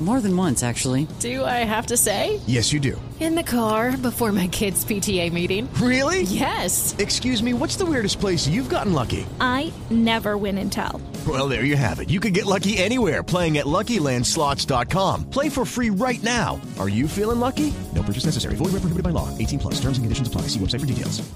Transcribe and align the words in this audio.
More 0.00 0.20
than 0.20 0.36
once, 0.36 0.62
actually. 0.62 1.08
Do 1.18 1.44
I 1.44 1.64
have 1.64 1.86
to 1.86 1.96
say? 1.96 2.40
Yes, 2.46 2.72
you 2.72 2.78
do. 2.78 3.00
In 3.18 3.34
the 3.34 3.42
car 3.42 3.96
before 3.96 4.30
my 4.30 4.46
kids' 4.46 4.84
PTA 4.84 5.32
meeting. 5.32 5.68
Really? 5.74 6.22
Yes. 6.22 6.94
Excuse 6.98 7.42
me, 7.42 7.52
what's 7.52 7.74
the 7.74 7.84
weirdest 7.84 8.20
place 8.20 8.46
you've 8.46 8.68
gotten 8.68 8.92
lucky? 8.92 9.26
I 9.40 9.72
never 9.90 10.36
win 10.36 10.56
and 10.58 10.70
tell. 10.70 11.02
Well, 11.26 11.48
there 11.48 11.64
you 11.64 11.74
have 11.74 11.98
it. 11.98 12.10
You 12.10 12.20
can 12.20 12.32
get 12.32 12.46
lucky 12.46 12.78
anywhere 12.78 13.24
playing 13.24 13.58
at 13.58 13.66
LuckyLandSlots.com. 13.66 15.30
Play 15.30 15.48
for 15.48 15.64
free 15.64 15.90
right 15.90 16.22
now. 16.22 16.60
Are 16.78 16.88
you 16.88 17.08
feeling 17.08 17.40
lucky? 17.40 17.74
No 17.92 18.04
purchase 18.04 18.26
necessary. 18.26 18.54
Void 18.54 18.66
where 18.66 18.82
prohibited 18.82 19.02
by 19.02 19.10
law. 19.10 19.36
18 19.36 19.58
plus. 19.58 19.74
Terms 19.80 19.98
and 19.98 20.04
conditions 20.04 20.28
apply. 20.28 20.42
See 20.42 20.60
website 20.60 20.80
for 20.80 20.86
details. 20.86 21.28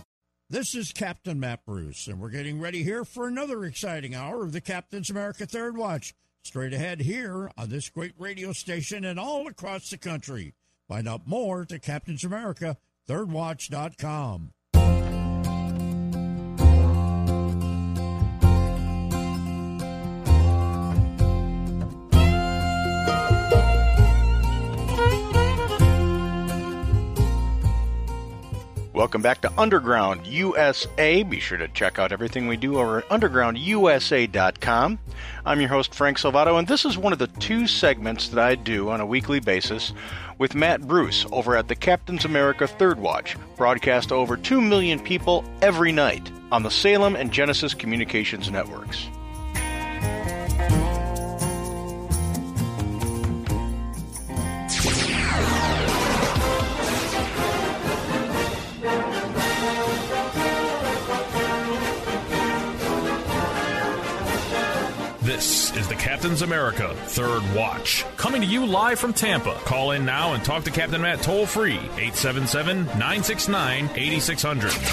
This 0.49 0.75
is 0.75 0.93
Captain 0.93 1.41
Matt 1.41 1.65
Bruce, 1.65 2.07
and 2.07 2.21
we're 2.21 2.29
getting 2.29 2.61
ready 2.61 2.83
here 2.83 3.07
for 3.07 3.27
another 3.27 3.65
exciting 3.65 4.15
hour 4.15 4.45
of 4.45 4.53
the 4.53 4.61
Captain's 4.61 5.09
America 5.09 5.47
Third 5.47 5.79
Watch. 5.79 6.15
Straight 6.43 6.73
ahead 6.73 7.01
here 7.01 7.51
on 7.57 7.69
this 7.69 7.89
great 7.89 8.15
radio 8.19 8.53
station 8.53 9.05
and 9.05 9.19
all 9.19 9.47
across 9.47 9.91
the 9.91 9.97
country. 9.97 10.55
Find 10.89 11.09
out 11.09 11.27
more 11.27 11.67
at 11.71 11.83
Captain's 11.83 12.25
America 12.25 12.77
Thirdwatch.com. 13.09 14.53
Welcome 28.95 29.23
back 29.23 29.41
to 29.41 29.53
Underground 29.59 30.27
USA. 30.27 31.23
Be 31.23 31.41
sure 31.41 31.57
to 31.57 31.69
check 31.69 31.99
out 31.99 32.13
everything 32.13 32.47
we 32.47 32.59
do 32.59 32.79
over 32.79 32.99
at 32.99 33.09
undergroundusa.com. 33.09 34.99
I'm 35.47 35.61
your 35.61 35.71
host, 35.71 35.95
Frank 35.95 36.19
Salvato, 36.19 36.59
and 36.59 36.69
this 36.69 36.85
is 36.85 36.99
one 36.99 37.15
of 37.15 37.19
the 37.19 37.27
two 37.27 37.67
segments 37.67 38.29
that 38.29 38.39
I 38.39 38.55
do 38.55 38.91
on 38.91 39.01
a 39.01 39.07
weekly 39.07 39.41
basis 39.41 39.95
with 40.37 40.55
Matt 40.55 40.83
Bruce 40.83 41.25
over 41.33 41.57
at 41.57 41.69
the 41.69 41.75
Captain's 41.75 42.27
America 42.27 42.67
Third 42.67 42.99
Watch, 42.99 43.35
broadcast 43.57 44.11
to 44.11 44.15
over 44.15 44.37
2 44.37 44.61
million 44.61 45.01
people 45.01 45.43
every 45.63 45.91
night 45.91 46.31
on 46.51 46.63
the 46.63 46.71
Salem 46.71 47.17
and 47.17 47.33
Genesis 47.33 47.73
Communications 47.73 48.51
Networks. 48.51 49.09
The 65.93 65.99
Captain's 65.99 66.41
America 66.41 66.95
Third 67.09 67.43
Watch. 67.55 68.07
Coming 68.17 68.41
to 68.41 68.47
you 68.47 68.65
live 68.65 68.99
from 68.99 69.13
Tampa. 69.13 69.53
Call 69.67 69.91
in 69.91 70.07
now 70.07 70.33
and 70.33 70.43
talk 70.43 70.65
to 70.65 70.71
Captain 70.71 71.03
Matt 71.03 71.21
toll 71.21 71.45
free 71.45 71.77
877 71.77 72.87
969 72.87 73.91
8600. 73.95 74.73
He's 74.73 74.87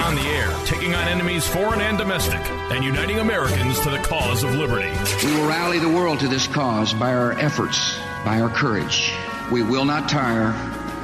on 0.00 0.14
the 0.14 0.22
air, 0.22 0.50
taking 0.64 0.94
on 0.94 1.08
enemies 1.08 1.46
foreign 1.46 1.82
and 1.82 1.98
domestic, 1.98 2.40
and 2.72 2.82
uniting 2.82 3.18
Americans 3.18 3.78
to 3.80 3.90
the 3.90 3.98
cause 3.98 4.42
of 4.42 4.54
liberty. 4.54 4.88
We 5.22 5.34
will 5.34 5.46
rally 5.46 5.78
the 5.78 5.90
world 5.90 6.20
to 6.20 6.28
this 6.28 6.46
cause 6.46 6.94
by 6.94 7.12
our 7.12 7.32
efforts, 7.32 7.98
by 8.24 8.40
our 8.40 8.48
courage. 8.48 9.12
We 9.52 9.62
will 9.62 9.84
not 9.84 10.08
tire, 10.08 10.54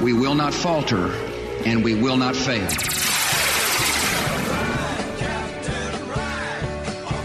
we 0.01 0.13
will 0.13 0.33
not 0.33 0.55
falter, 0.55 1.11
and 1.63 1.83
we 1.83 1.93
will 1.93 2.17
not 2.17 2.35
fail. 2.35 2.67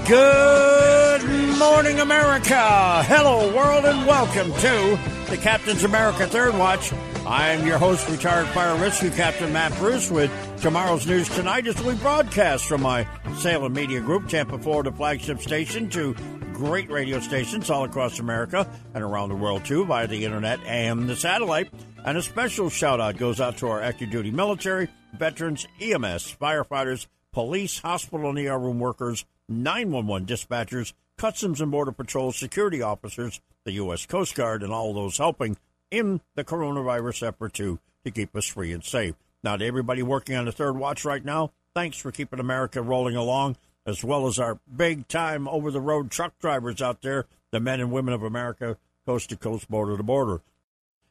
Good 0.08 1.22
morning, 1.60 2.00
America. 2.00 3.04
Hello, 3.04 3.54
world, 3.54 3.84
and 3.84 4.04
welcome 4.04 4.52
to 4.52 4.98
the 5.30 5.38
Captain's 5.40 5.84
America 5.84 6.26
Third 6.26 6.58
Watch. 6.58 6.92
I'm 7.24 7.64
your 7.64 7.78
host, 7.78 8.08
retired 8.08 8.48
fire 8.48 8.74
rescue 8.82 9.10
captain 9.10 9.52
Matt 9.52 9.78
Bruce, 9.78 10.10
with 10.10 10.32
tomorrow's 10.60 11.06
news 11.06 11.28
tonight 11.28 11.68
as 11.68 11.80
we 11.84 11.94
broadcast 11.94 12.64
from 12.64 12.82
my 12.82 13.06
Salem 13.36 13.74
Media 13.74 14.00
Group, 14.00 14.28
Tampa, 14.28 14.58
Florida 14.58 14.90
flagship 14.90 15.40
station 15.40 15.88
to 15.90 16.14
great 16.52 16.90
radio 16.90 17.20
stations 17.20 17.70
all 17.70 17.84
across 17.84 18.18
America 18.18 18.68
and 18.94 19.04
around 19.04 19.28
the 19.28 19.36
world, 19.36 19.64
too, 19.64 19.84
via 19.84 20.08
the 20.08 20.24
internet 20.24 20.58
and 20.66 21.08
the 21.08 21.14
satellite. 21.14 21.72
And 22.04 22.18
a 22.18 22.22
special 22.22 22.70
shout 22.70 23.00
out 23.00 23.18
goes 23.18 23.40
out 23.40 23.58
to 23.58 23.68
our 23.68 23.80
active 23.80 24.10
duty 24.10 24.32
military, 24.32 24.88
veterans, 25.16 25.64
EMS, 25.80 26.36
firefighters, 26.40 27.06
police, 27.32 27.78
hospital 27.78 28.30
and 28.30 28.38
ER 28.38 28.58
room 28.58 28.80
workers, 28.80 29.24
911 29.48 30.26
dispatchers, 30.26 30.92
Customs 31.16 31.60
and 31.60 31.70
Border 31.70 31.92
Patrol 31.92 32.32
security 32.32 32.82
officers, 32.82 33.40
the 33.64 33.72
U.S. 33.72 34.06
Coast 34.06 34.34
Guard, 34.34 34.62
and 34.62 34.72
all 34.72 34.92
those 34.92 35.18
helping 35.18 35.56
in 35.90 36.20
the 36.34 36.44
coronavirus 36.44 37.28
effort 37.28 37.52
to, 37.54 37.78
to 38.04 38.10
keep 38.10 38.34
us 38.34 38.46
free 38.46 38.72
and 38.72 38.82
safe. 38.82 39.14
Now, 39.44 39.56
to 39.56 39.64
everybody 39.64 40.02
working 40.02 40.36
on 40.36 40.46
the 40.46 40.52
third 40.52 40.76
watch 40.76 41.04
right 41.04 41.24
now, 41.24 41.52
thanks 41.74 41.98
for 41.98 42.12
keeping 42.12 42.40
America 42.40 42.80
rolling 42.80 43.16
along, 43.16 43.56
as 43.86 44.02
well 44.02 44.26
as 44.26 44.38
our 44.38 44.58
big 44.74 45.08
time 45.08 45.48
over 45.48 45.70
the 45.70 45.80
road 45.80 46.10
truck 46.10 46.38
drivers 46.38 46.80
out 46.80 47.02
there, 47.02 47.26
the 47.50 47.60
men 47.60 47.80
and 47.80 47.92
women 47.92 48.14
of 48.14 48.22
America, 48.22 48.78
coast 49.04 49.30
to 49.30 49.36
coast, 49.36 49.68
border 49.68 49.96
to 49.96 50.02
border. 50.02 50.40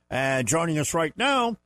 And 0.10 0.48
joining 0.48 0.78
us 0.78 0.94
right 0.94 1.14
now 1.18 1.58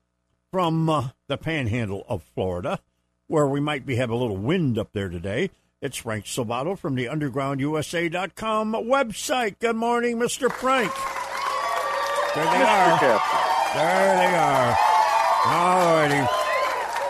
from 0.51 0.89
uh, 0.89 1.09
the 1.27 1.37
panhandle 1.37 2.05
of 2.07 2.23
Florida, 2.33 2.79
where 3.27 3.47
we 3.47 3.59
might 3.59 3.85
be 3.85 3.95
having 3.95 4.15
a 4.15 4.19
little 4.19 4.37
wind 4.37 4.77
up 4.77 4.89
there 4.93 5.09
today. 5.09 5.49
It's 5.85 5.97
Frank 5.97 6.25
Salvato 6.25 6.75
from 6.75 6.95
the 6.95 7.05
UndergroundUSA.com 7.05 8.73
website. 8.73 9.59
Good 9.59 9.75
morning, 9.75 10.17
Mr. 10.17 10.51
Frank. 10.51 10.91
There 12.33 12.43
they 12.43 12.63
are. 12.63 12.99
There 13.75 14.17
they 14.17 14.35
are. 14.35 14.77
All 15.45 15.93
righty. 15.93 16.27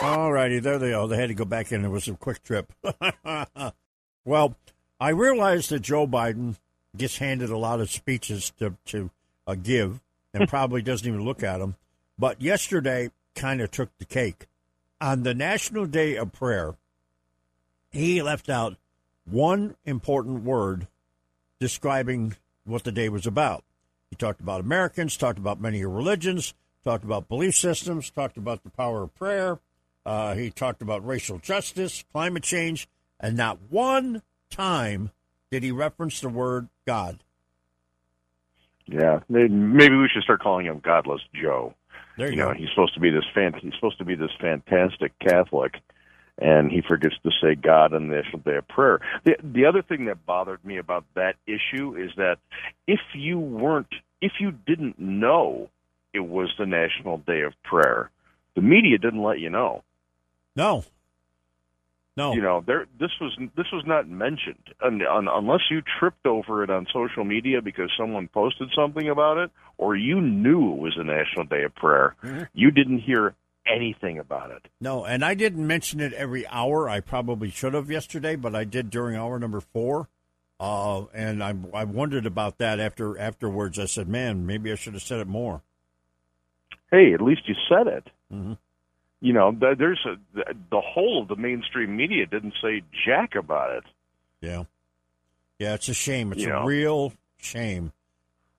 All 0.02 0.34
righty. 0.34 0.59
There 0.59 0.78
they 0.78 0.91
are. 0.91 1.08
They 1.08 1.16
had 1.16 1.30
to 1.30 1.34
go 1.34 1.46
back 1.46 1.72
in. 1.72 1.85
It 1.85 1.88
was 1.88 2.09
a 2.09 2.16
quick 2.16 2.44
trip. 2.44 2.74
well, 4.25 4.58
I 5.00 5.09
realize 5.12 5.69
that 5.69 5.80
Joe 5.80 6.06
Biden 6.06 6.58
gets 6.97 7.19
handed 7.19 7.52
a 7.52 7.58
lot 7.58 7.80
of 7.80 7.90
speeches 7.90 8.52
to, 8.59 8.75
to 8.88 9.09
uh, 9.47 9.56
give 9.56 10.02
and 10.34 10.50
probably 10.50 10.81
doesn't 10.81 11.08
even 11.08 11.24
look 11.24 11.44
at 11.44 11.59
them. 11.59 11.75
But 12.19 12.41
yesterday 12.41 13.12
kind 13.35 13.62
of 13.62 13.72
took 13.72 13.97
the 14.00 14.06
cake. 14.06 14.47
On 15.00 15.24
the 15.24 15.34
National 15.34 15.85
Day 15.85 16.18
of 16.18 16.34
Prayer, 16.34 16.75
he 17.95 18.22
left 18.22 18.50
out 18.50 18.75
one 19.23 19.75
important 19.85 20.44
word 20.44 20.88
describing 21.59 22.35
what 22.66 22.83
the 22.83 22.91
day 22.91 23.09
was 23.09 23.25
about. 23.25 23.63
He 24.09 24.16
talked 24.16 24.41
about 24.41 24.61
Americans, 24.61 25.17
talked 25.17 25.39
about 25.39 25.61
many 25.61 25.83
religions, 25.85 26.53
talked 26.84 27.03
about 27.03 27.28
belief 27.28 27.55
systems, 27.55 28.09
talked 28.09 28.37
about 28.37 28.64
the 28.64 28.70
power 28.70 29.03
of 29.03 29.16
prayer. 29.16 29.59
Uh, 30.05 30.35
he 30.35 30.52
talked 30.52 30.81
about 30.81 31.05
racial 31.05 31.40
justice, 31.40 32.03
climate 32.11 32.43
change, 32.43 32.87
and 33.20 33.35
not 33.35 33.58
one 33.70 34.22
time 34.49 35.11
did 35.49 35.64
he 35.64 35.72
reference 35.72 36.22
the 36.22 36.29
word 36.29 36.67
God. 36.85 37.23
Yeah, 38.85 39.22
maybe 39.29 39.96
we 39.96 40.09
should 40.14 40.23
start 40.23 40.41
calling 40.41 40.67
him 40.67 40.79
Godless 40.79 41.22
Joe. 41.34 41.73
There 42.17 42.28
you, 42.28 42.34
you 42.34 42.40
know, 42.40 42.53
go. 42.53 42.59
he's 42.59 42.70
supposed 42.70 42.93
to 42.93 42.99
be 42.99 43.09
this 43.09 43.25
fan. 43.34 43.53
He's 43.59 43.73
supposed 43.73 43.97
to 43.97 44.05
be 44.05 44.16
this 44.16 44.29
fantastic 44.40 45.17
Catholic, 45.20 45.75
and 46.37 46.72
he 46.72 46.82
forgets 46.82 47.16
to 47.23 47.32
say 47.41 47.55
God 47.55 47.93
on 47.93 48.08
the 48.08 48.16
National 48.16 48.40
Day 48.40 48.58
of 48.58 48.67
Prayer. 48.67 48.99
The 49.23 49.37
the 49.41 49.66
other 49.66 49.82
thing 49.82 50.05
that 50.05 50.26
bothered 50.26 50.64
me 50.66 50.78
about 50.78 51.05
that 51.16 51.35
issue 51.47 51.96
is 51.96 52.11
that 52.17 52.37
if 52.87 52.99
you 53.14 53.40
weren't, 53.40 53.93
if 54.22 54.34
you 54.40 54.52
didn't 54.52 54.99
know 54.99 55.70
it 56.14 56.20
was 56.20 56.53
the 56.58 56.66
National 56.66 57.17
Day 57.17 57.41
of 57.41 57.53
Prayer, 57.64 58.09
the 58.55 58.61
media 58.61 58.97
didn't 58.97 59.23
let 59.23 59.40
you 59.40 59.49
know. 59.49 59.84
No. 60.55 60.84
No, 62.17 62.34
you 62.34 62.41
know, 62.41 62.64
there. 62.66 62.85
This 62.97 63.11
was 63.20 63.37
this 63.58 63.66
was 63.73 63.84
not 63.85 64.08
mentioned, 64.08 64.73
un, 64.82 65.02
unless 65.03 65.64
you 65.70 65.82
tripped 65.99 66.26
over 66.26 66.64
it 66.64 66.70
on 66.70 66.87
social 66.93 67.26
media 67.26 67.61
because 67.61 67.91
someone 67.97 68.29
posted 68.29 68.70
something 68.73 69.09
about 69.09 69.37
it, 69.37 69.52
or 69.78 69.97
you 69.97 70.22
knew 70.22 70.72
it 70.72 70.78
was 70.78 70.96
a 70.97 71.03
National 71.03 71.43
Day 71.43 71.64
of 71.64 71.76
Prayer. 71.76 72.16
Mm-hmm. 72.23 72.43
You 72.53 72.72
didn't 72.72 72.99
hear 72.99 73.35
anything 73.67 74.20
about 74.20 74.52
it. 74.52 74.67
No, 74.79 75.06
and 75.06 75.23
I 75.23 75.34
didn't 75.34 75.66
mention 75.66 76.00
it 76.00 76.14
every 76.14 76.47
hour. 76.47 76.90
I 76.90 77.00
probably 77.00 77.50
should 77.50 77.73
have 77.73 77.90
yesterday, 77.91 78.35
but 78.35 78.56
I 78.56 78.64
did 78.64 78.90
during 78.90 79.16
hour 79.16 79.40
number 79.40 79.59
four. 79.62 80.08
Uh, 80.59 81.06
and 81.14 81.44
I 81.44 81.53
I 81.73 81.84
wondered 81.84 82.26
about 82.26 82.59
that 82.59 82.79
after 82.79 83.20
afterwards. 83.20 83.78
I 83.78 83.85
said, 83.85 84.08
"Man, 84.08 84.46
maybe 84.46 84.72
I 84.72 84.76
should 84.76 84.94
have 84.94 85.03
said 85.03 85.20
it 85.20 85.28
more." 85.28 85.62
Hey, 86.91 87.14
at 87.14 87.22
least 87.22 87.41
you 87.47 87.56
said 87.67 87.88
it. 87.88 88.08
Mm-hmm. 88.32 88.53
You 89.20 89.34
know, 89.34 89.52
there's 89.78 90.06
a 90.06 90.16
the 90.72 90.79
whole 90.82 91.22
of 91.23 91.28
the 91.28 91.35
mainstream 91.35 91.97
media 91.97 92.26
didn't 92.26 92.53
say 92.61 92.84
jack 93.06 93.35
about 93.35 93.76
it. 93.76 93.84
Yeah, 94.40 94.64
yeah, 95.59 95.73
it's 95.73 95.90
a 95.90 95.94
shame. 95.94 96.32
It's 96.32 96.41
You 96.44 96.50
a 96.50 96.59
know. 96.59 96.64
real 96.66 97.14
shame. 97.38 97.91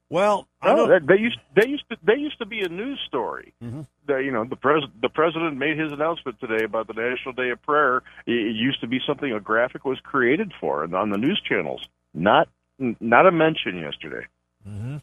Well, 0.08 0.46
No, 0.62 0.86
that, 0.86 1.06
they 1.06 1.18
used 1.18 1.38
they 1.54 1.68
used 1.68 1.84
to 1.90 1.96
they 2.04 2.14
used 2.14 2.38
to 2.38 2.46
be 2.46 2.60
a 2.60 2.68
news 2.68 3.00
story. 3.06 3.54
Mm-hmm. 3.62 3.82
The, 4.06 4.18
you 4.18 4.30
know, 4.30 4.44
the 4.44 4.54
pres 4.54 4.84
the 5.02 5.08
president 5.08 5.56
made 5.56 5.78
his 5.78 5.92
announcement 5.92 6.38
today 6.38 6.64
about 6.64 6.86
the 6.86 6.94
National 6.94 7.32
Day 7.34 7.50
of 7.50 7.60
Prayer. 7.62 7.98
It, 8.26 8.32
it 8.32 8.56
used 8.56 8.80
to 8.82 8.86
be 8.86 9.00
something 9.06 9.32
a 9.32 9.40
graphic 9.40 9.84
was 9.84 9.98
created 10.00 10.52
for, 10.60 10.84
and 10.84 10.94
on 10.94 11.10
the 11.10 11.18
news 11.18 11.42
channels, 11.48 11.88
not 12.14 12.48
not 12.78 13.26
a 13.26 13.32
mention 13.32 13.78
yesterday. 13.78 14.26
Mm-hmm. 14.66 14.98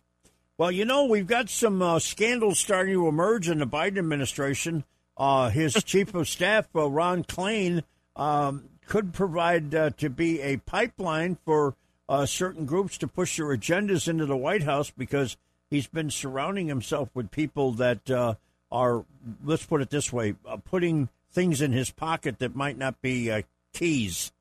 Well, 0.57 0.71
you 0.71 0.85
know, 0.85 1.05
we've 1.05 1.27
got 1.27 1.49
some 1.49 1.81
uh, 1.81 1.99
scandals 1.99 2.59
starting 2.59 2.93
to 2.93 3.07
emerge 3.07 3.49
in 3.49 3.57
the 3.57 3.67
Biden 3.67 3.97
administration. 3.97 4.85
Uh, 5.17 5.49
his 5.49 5.73
chief 5.83 6.13
of 6.13 6.29
staff, 6.29 6.67
uh, 6.75 6.89
Ron 6.89 7.23
Klain, 7.23 7.83
um, 8.15 8.69
could 8.85 9.13
provide 9.13 9.73
uh, 9.73 9.89
to 9.97 10.09
be 10.09 10.41
a 10.41 10.57
pipeline 10.57 11.37
for 11.45 11.75
uh, 12.09 12.25
certain 12.25 12.65
groups 12.65 12.97
to 12.97 13.07
push 13.07 13.37
their 13.37 13.47
agendas 13.47 14.07
into 14.07 14.25
the 14.25 14.37
White 14.37 14.63
House 14.63 14.91
because 14.91 15.37
he's 15.69 15.87
been 15.87 16.09
surrounding 16.09 16.67
himself 16.67 17.09
with 17.13 17.31
people 17.31 17.71
that 17.73 18.09
uh, 18.09 18.35
are, 18.71 19.05
let's 19.43 19.65
put 19.65 19.81
it 19.81 19.89
this 19.89 20.11
way, 20.11 20.35
uh, 20.47 20.57
putting 20.57 21.09
things 21.31 21.61
in 21.61 21.71
his 21.71 21.89
pocket 21.89 22.39
that 22.39 22.55
might 22.55 22.77
not 22.77 23.01
be 23.01 23.31
uh, 23.31 23.41
keys. 23.73 24.31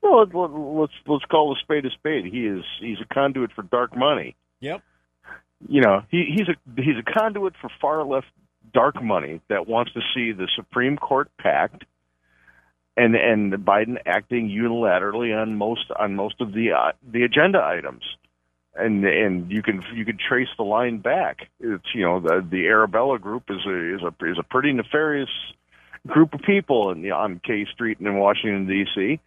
Well, 0.00 0.20
let- 0.20 0.34
let- 0.34 0.50
let's 0.50 0.92
let's 1.06 1.24
call 1.24 1.52
a 1.52 1.56
spade 1.60 1.84
a 1.84 1.90
spade. 1.90 2.26
He 2.26 2.46
is 2.46 2.64
he's 2.80 2.98
a 3.00 3.14
conduit 3.14 3.52
for 3.52 3.62
dark 3.62 3.96
money. 3.96 4.36
Yep. 4.60 4.82
You 5.68 5.80
know, 5.80 6.02
he, 6.08 6.24
he's 6.36 6.48
a 6.48 6.80
he's 6.80 6.96
a 6.96 7.02
conduit 7.18 7.54
for 7.60 7.68
far 7.80 8.04
left 8.04 8.28
dark 8.72 9.02
money 9.02 9.40
that 9.48 9.66
wants 9.66 9.92
to 9.94 10.00
see 10.14 10.30
the 10.32 10.46
Supreme 10.54 10.96
Court 10.96 11.30
packed, 11.38 11.84
and 12.98 13.14
and 13.14 13.52
Biden 13.64 13.96
acting 14.04 14.48
unilaterally 14.48 15.36
on 15.40 15.56
most 15.56 15.90
on 15.98 16.14
most 16.16 16.40
of 16.40 16.52
the 16.52 16.72
uh, 16.72 16.92
the 17.10 17.22
agenda 17.22 17.62
items, 17.62 18.02
and 18.74 19.04
and 19.04 19.50
you 19.50 19.62
can 19.62 19.82
you 19.94 20.04
can 20.04 20.18
trace 20.18 20.48
the 20.56 20.64
line 20.64 20.98
back. 20.98 21.48
It's 21.60 21.94
you 21.94 22.02
know 22.02 22.20
the 22.20 22.46
the 22.48 22.66
Arabella 22.66 23.18
group 23.18 23.44
is 23.48 23.64
a 23.66 23.94
is 23.94 24.02
a 24.02 24.24
is 24.26 24.38
a 24.38 24.42
pretty 24.42 24.72
nefarious 24.72 25.30
group 26.06 26.34
of 26.34 26.40
people 26.42 26.90
in, 26.90 27.10
on 27.10 27.40
K 27.44 27.66
Street 27.72 27.98
and 27.98 28.08
in 28.08 28.16
Washington 28.16 28.66
D.C. 28.66 29.20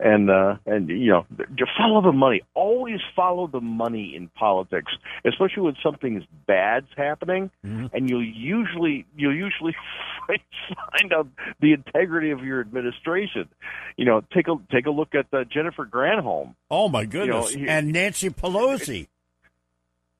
And 0.00 0.30
uh, 0.30 0.56
and 0.66 0.88
you 0.88 1.10
know, 1.12 1.26
just 1.54 1.70
follow 1.78 2.00
the 2.02 2.10
money. 2.10 2.42
Always 2.54 2.98
follow 3.14 3.46
the 3.46 3.60
money 3.60 4.14
in 4.16 4.28
politics, 4.30 4.90
especially 5.24 5.62
when 5.62 5.76
something's 5.80 6.24
bad's 6.46 6.88
happening. 6.96 7.50
And 7.62 8.10
you'll 8.10 8.24
usually 8.24 9.06
you'll 9.16 9.36
usually 9.36 9.76
find 10.26 11.12
out 11.12 11.28
the 11.60 11.72
integrity 11.74 12.30
of 12.32 12.42
your 12.42 12.60
administration. 12.60 13.48
You 13.96 14.06
know, 14.06 14.22
take 14.34 14.48
a 14.48 14.56
take 14.72 14.86
a 14.86 14.90
look 14.90 15.14
at 15.14 15.26
uh, 15.32 15.44
Jennifer 15.44 15.86
Granholm. 15.86 16.56
Oh 16.68 16.88
my 16.88 17.04
goodness! 17.04 17.50
he- 17.50 17.68
and 17.68 17.92
Nancy 17.92 18.30
Pelosi. 18.30 19.06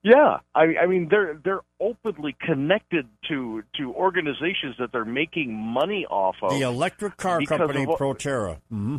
Yeah, 0.05 0.39
I, 0.55 0.75
I 0.83 0.87
mean 0.87 1.09
they're 1.11 1.41
they're 1.45 1.61
openly 1.81 2.37
connected 2.41 3.07
to 3.29 3.63
to 3.79 3.93
organizations 3.95 4.75
that 4.81 4.91
they're 4.93 5.05
making 5.05 5.55
money 5.55 6.07
off 6.11 6.37
of. 6.43 6.51
The 6.53 6.63
electric 6.63 7.17
car 7.17 7.41
company 7.47 7.83
of 7.85 7.99
Proterra. 7.99 8.59
hmm 8.69 8.99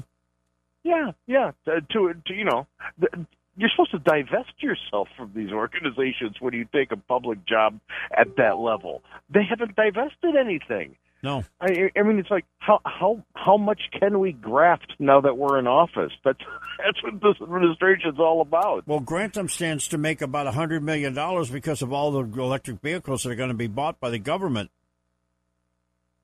Yeah, 0.83 1.11
yeah. 1.27 1.51
To, 1.65 1.81
to, 1.81 2.13
to 2.27 2.33
you 2.33 2.45
know, 2.45 2.67
th- 2.99 3.25
you're 3.55 3.69
supposed 3.69 3.91
to 3.91 3.99
divest 3.99 4.53
yourself 4.59 5.07
from 5.15 5.31
these 5.35 5.51
organizations 5.51 6.37
when 6.39 6.53
you 6.53 6.65
take 6.73 6.91
a 6.91 6.97
public 6.97 7.45
job 7.45 7.79
at 8.17 8.35
that 8.37 8.57
level. 8.57 9.01
They 9.29 9.43
haven't 9.47 9.75
divested 9.75 10.35
anything. 10.35 10.95
No. 11.21 11.45
I, 11.61 11.89
I 11.95 12.03
mean, 12.03 12.19
it's 12.19 12.29
like 12.29 12.45
how 12.59 12.81
how 12.83 13.23
how 13.33 13.55
much 13.55 13.79
can 13.97 14.19
we 14.19 14.33
graft 14.33 14.93
now 14.99 15.21
that 15.21 15.37
we're 15.37 15.57
in 15.57 15.67
office? 15.67 16.11
That's 16.25 16.39
that's 16.85 17.01
what 17.01 17.13
this 17.21 17.41
administration's 17.41 18.19
all 18.19 18.41
about. 18.41 18.85
Well, 18.85 18.99
Grantham 18.99 19.47
stands 19.47 19.87
to 19.89 19.97
make 19.97 20.21
about 20.21 20.47
a 20.47 20.51
hundred 20.51 20.83
million 20.83 21.13
dollars 21.13 21.49
because 21.49 21.81
of 21.81 21.93
all 21.93 22.11
the 22.11 22.41
electric 22.41 22.81
vehicles 22.81 23.23
that 23.23 23.31
are 23.31 23.35
going 23.35 23.49
to 23.49 23.55
be 23.55 23.67
bought 23.67 24.01
by 24.01 24.09
the 24.09 24.19
government. 24.19 24.69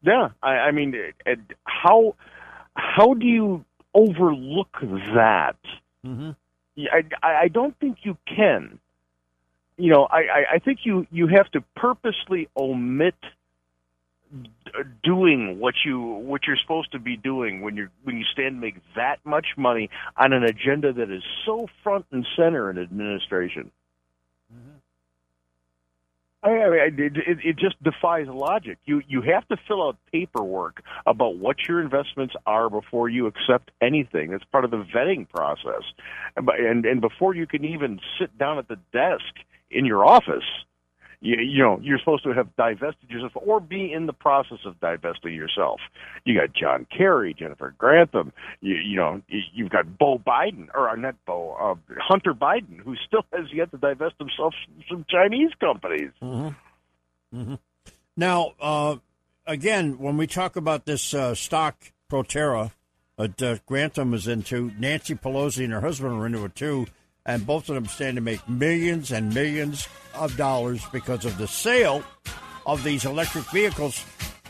Yeah, 0.02 0.30
I, 0.44 0.50
I 0.50 0.72
mean, 0.72 0.94
and 1.26 1.54
how 1.64 2.16
how 2.74 3.14
do 3.14 3.26
you 3.26 3.64
overlook 3.94 4.78
that? 4.82 5.58
Mm-hmm. 6.06 6.32
I, 6.78 7.04
I 7.22 7.42
I 7.42 7.48
don't 7.48 7.78
think 7.80 8.00
you 8.04 8.18
can. 8.26 8.80
You 9.78 9.94
know, 9.94 10.04
I, 10.04 10.18
I, 10.18 10.46
I 10.56 10.60
think 10.60 10.80
you, 10.84 11.08
you 11.10 11.28
have 11.28 11.50
to 11.52 11.62
purposely 11.76 12.50
omit 12.58 13.16
doing 15.02 15.60
what 15.60 15.74
you 15.86 16.00
what 16.00 16.42
you're 16.46 16.58
supposed 16.62 16.92
to 16.92 17.00
be 17.00 17.18
doing 17.18 17.62
when 17.62 17.76
you're 17.76 17.90
when 18.04 18.18
you 18.18 18.26
stand 18.32 18.58
to 18.58 18.62
make 18.62 18.76
that 18.96 19.20
much 19.24 19.48
money 19.58 19.90
on 20.16 20.34
an 20.34 20.44
agenda 20.44 20.94
that 20.94 21.10
is 21.10 21.24
so 21.46 21.68
front 21.84 22.06
and 22.12 22.28
center 22.36 22.70
in 22.70 22.78
administration. 22.78 23.72
I, 26.42 26.50
I 26.50 26.90
mean, 26.90 27.06
it, 27.06 27.18
it, 27.18 27.38
it 27.44 27.56
just 27.58 27.82
defies 27.84 28.28
logic. 28.28 28.78
You 28.86 29.02
you 29.08 29.22
have 29.22 29.48
to 29.50 29.58
fill 29.68 29.86
out 29.86 29.98
paperwork 30.12 30.82
about 31.06 31.38
what 31.38 31.58
your 31.68 31.82
investments 31.82 32.34
are 32.46 32.70
before 32.70 33.10
you 33.10 33.28
accept 33.28 33.72
anything. 33.82 34.32
That's 34.32 34.46
part 34.46 34.64
of 34.64 34.72
the 34.72 34.84
vetting 34.84 35.28
process, 35.28 35.84
and 36.38 36.48
and, 36.50 36.86
and 36.86 37.02
before 37.02 37.36
you 37.36 37.46
can 37.46 37.66
even 37.66 38.00
sit 38.20 38.38
down 38.38 38.58
at 38.58 38.70
the 38.70 38.78
desk 38.94 39.34
in 39.70 39.86
your 39.86 40.06
office, 40.06 40.46
you, 41.22 41.36
you 41.42 41.64
know 41.64 41.80
you're 41.82 42.00
supposed 42.00 42.24
to 42.24 42.32
have 42.34 42.56
divested 42.56 43.10
yourself 43.10 43.34
or 43.36 43.60
be 43.60 43.92
in 43.92 44.06
the 44.06 44.14
process 44.14 44.60
of 44.66 44.80
divesting 44.80 45.34
yourself. 45.34 45.80
You 46.26 46.40
got 46.40 46.54
John 46.54 46.86
Kerry, 46.96 47.34
Jennifer 47.34 47.74
Grantham. 47.78 48.32
You 48.62 48.76
you 48.76 48.96
know 48.98 49.22
you- 49.28 49.42
you've 49.54 49.70
got 49.70 49.98
Bo 49.98 50.18
Biden 50.20 50.68
or 50.74 50.90
uh, 50.90 50.96
not 50.96 51.16
Bo 51.26 51.54
uh, 51.90 51.94
Hunter 52.00 52.34
Biden, 52.34 52.80
who 52.80 52.96
still 53.08 53.26
has 53.34 53.46
yet 53.54 53.72
to 53.72 53.78
divest 53.78 54.16
himself 54.20 54.54
from 54.66 54.84
some 54.90 55.06
Chinese 55.10 55.52
companies. 55.60 56.12
Mm-hmm. 56.22 57.56
Now, 58.18 58.54
uh, 58.60 58.98
again, 59.46 59.98
when 60.00 60.18
we 60.18 60.28
talk 60.28 60.56
about 60.56 60.86
this 60.86 61.14
uh, 61.14 61.36
stock 61.36 61.92
Proterra 62.12 62.72
that 63.18 63.42
uh, 63.42 63.58
Grantham 63.66 64.14
is 64.14 64.28
into, 64.28 64.72
Nancy 64.80 65.16
Pelosi 65.16 65.64
and 65.64 65.74
her 65.74 65.82
husband 65.82 66.14
are 66.14 66.26
into 66.26 66.44
it 66.46 66.56
too, 66.56 66.88
and 67.30 67.46
both 67.46 67.70
of 67.70 67.76
them 67.76 67.86
stand 67.86 68.16
to 68.16 68.22
make 68.22 68.50
millions 68.50 69.12
and 69.12 69.32
millions 69.36 69.88
of 70.16 70.36
dollars 70.36 70.84
because 70.92 71.26
of 71.26 71.38
the 71.38 71.48
sale 71.48 72.04
of 72.66 72.84
these 72.84 73.06
electric 73.06 73.46
vehicles 73.52 74.04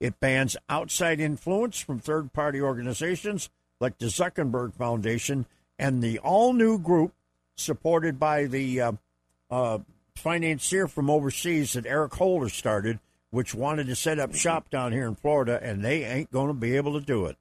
it 0.00 0.20
bans 0.20 0.56
outside 0.68 1.20
influence 1.20 1.78
from 1.80 1.98
third 1.98 2.32
party 2.32 2.60
organizations 2.60 3.50
like 3.80 3.98
the 3.98 4.06
Zuckerberg 4.06 4.74
Foundation 4.74 5.46
and 5.78 6.02
the 6.02 6.18
all 6.18 6.52
new 6.52 6.78
group 6.78 7.12
supported 7.56 8.18
by 8.18 8.44
the 8.44 8.80
uh, 8.80 8.92
uh, 9.50 9.78
financier 10.16 10.86
from 10.88 11.10
overseas 11.10 11.74
that 11.74 11.86
Eric 11.86 12.14
Holder 12.14 12.48
started, 12.48 12.98
which 13.34 13.52
wanted 13.52 13.88
to 13.88 13.96
set 13.96 14.20
up 14.20 14.32
shop 14.32 14.70
down 14.70 14.92
here 14.92 15.08
in 15.08 15.16
Florida, 15.16 15.58
and 15.60 15.84
they 15.84 16.04
ain't 16.04 16.30
going 16.30 16.46
to 16.46 16.54
be 16.54 16.76
able 16.76 16.98
to 16.98 17.04
do 17.04 17.26
it. 17.26 17.36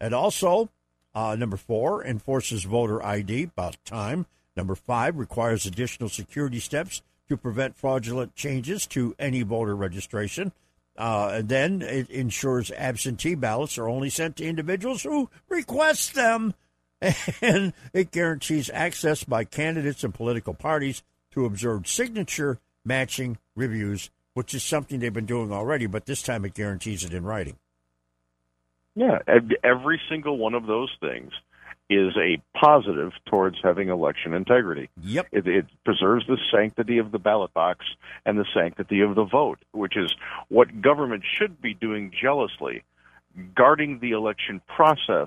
And 0.00 0.12
also, 0.12 0.68
uh, 1.14 1.36
number 1.36 1.56
four, 1.56 2.04
enforces 2.04 2.64
voter 2.64 3.00
ID, 3.04 3.44
about 3.44 3.76
time. 3.84 4.26
Number 4.56 4.74
five, 4.74 5.16
requires 5.16 5.64
additional 5.64 6.08
security 6.08 6.58
steps 6.58 7.02
to 7.28 7.36
prevent 7.36 7.76
fraudulent 7.76 8.34
changes 8.34 8.84
to 8.88 9.14
any 9.16 9.42
voter 9.42 9.76
registration. 9.76 10.50
Uh, 10.96 11.30
and 11.34 11.48
then 11.48 11.82
it 11.82 12.10
ensures 12.10 12.72
absentee 12.72 13.36
ballots 13.36 13.78
are 13.78 13.88
only 13.88 14.10
sent 14.10 14.36
to 14.36 14.44
individuals 14.44 15.04
who 15.04 15.30
request 15.48 16.14
them. 16.14 16.54
And 17.40 17.74
it 17.92 18.10
guarantees 18.10 18.70
access 18.74 19.22
by 19.22 19.44
candidates 19.44 20.02
and 20.02 20.12
political 20.12 20.52
parties 20.52 21.04
to 21.30 21.44
observe 21.44 21.86
signature 21.86 22.58
matching 22.84 23.38
reviews, 23.54 24.10
which 24.38 24.54
is 24.54 24.62
something 24.62 25.00
they've 25.00 25.12
been 25.12 25.26
doing 25.26 25.50
already, 25.50 25.86
but 25.86 26.06
this 26.06 26.22
time 26.22 26.44
it 26.44 26.54
guarantees 26.54 27.02
it 27.02 27.12
in 27.12 27.24
writing. 27.24 27.56
Yeah, 28.94 29.18
every 29.64 30.00
single 30.08 30.38
one 30.38 30.54
of 30.54 30.64
those 30.64 30.90
things 31.00 31.32
is 31.90 32.16
a 32.16 32.40
positive 32.56 33.10
towards 33.26 33.56
having 33.64 33.88
election 33.88 34.34
integrity. 34.34 34.90
Yep. 35.02 35.26
It, 35.32 35.48
it, 35.48 35.66
preserves 35.84 36.24
the 36.28 36.38
sanctity 36.52 36.98
of 36.98 37.10
the 37.10 37.18
ballot 37.18 37.52
box 37.52 37.84
and 38.24 38.38
the 38.38 38.44
sanctity 38.54 39.00
of 39.00 39.16
the 39.16 39.24
vote, 39.24 39.58
which 39.72 39.96
is 39.96 40.14
what 40.46 40.82
government 40.82 41.24
should 41.36 41.60
be 41.60 41.74
doing 41.74 42.12
jealously, 42.22 42.84
guarding 43.56 43.98
the 43.98 44.12
election 44.12 44.62
process 44.68 45.26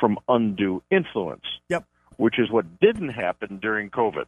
from 0.00 0.18
undue 0.26 0.82
influence. 0.90 1.44
Yep. 1.68 1.84
Which 2.16 2.38
is 2.38 2.50
what 2.50 2.80
didn't 2.80 3.10
happen 3.10 3.58
during 3.58 3.90
COVID. 3.90 4.24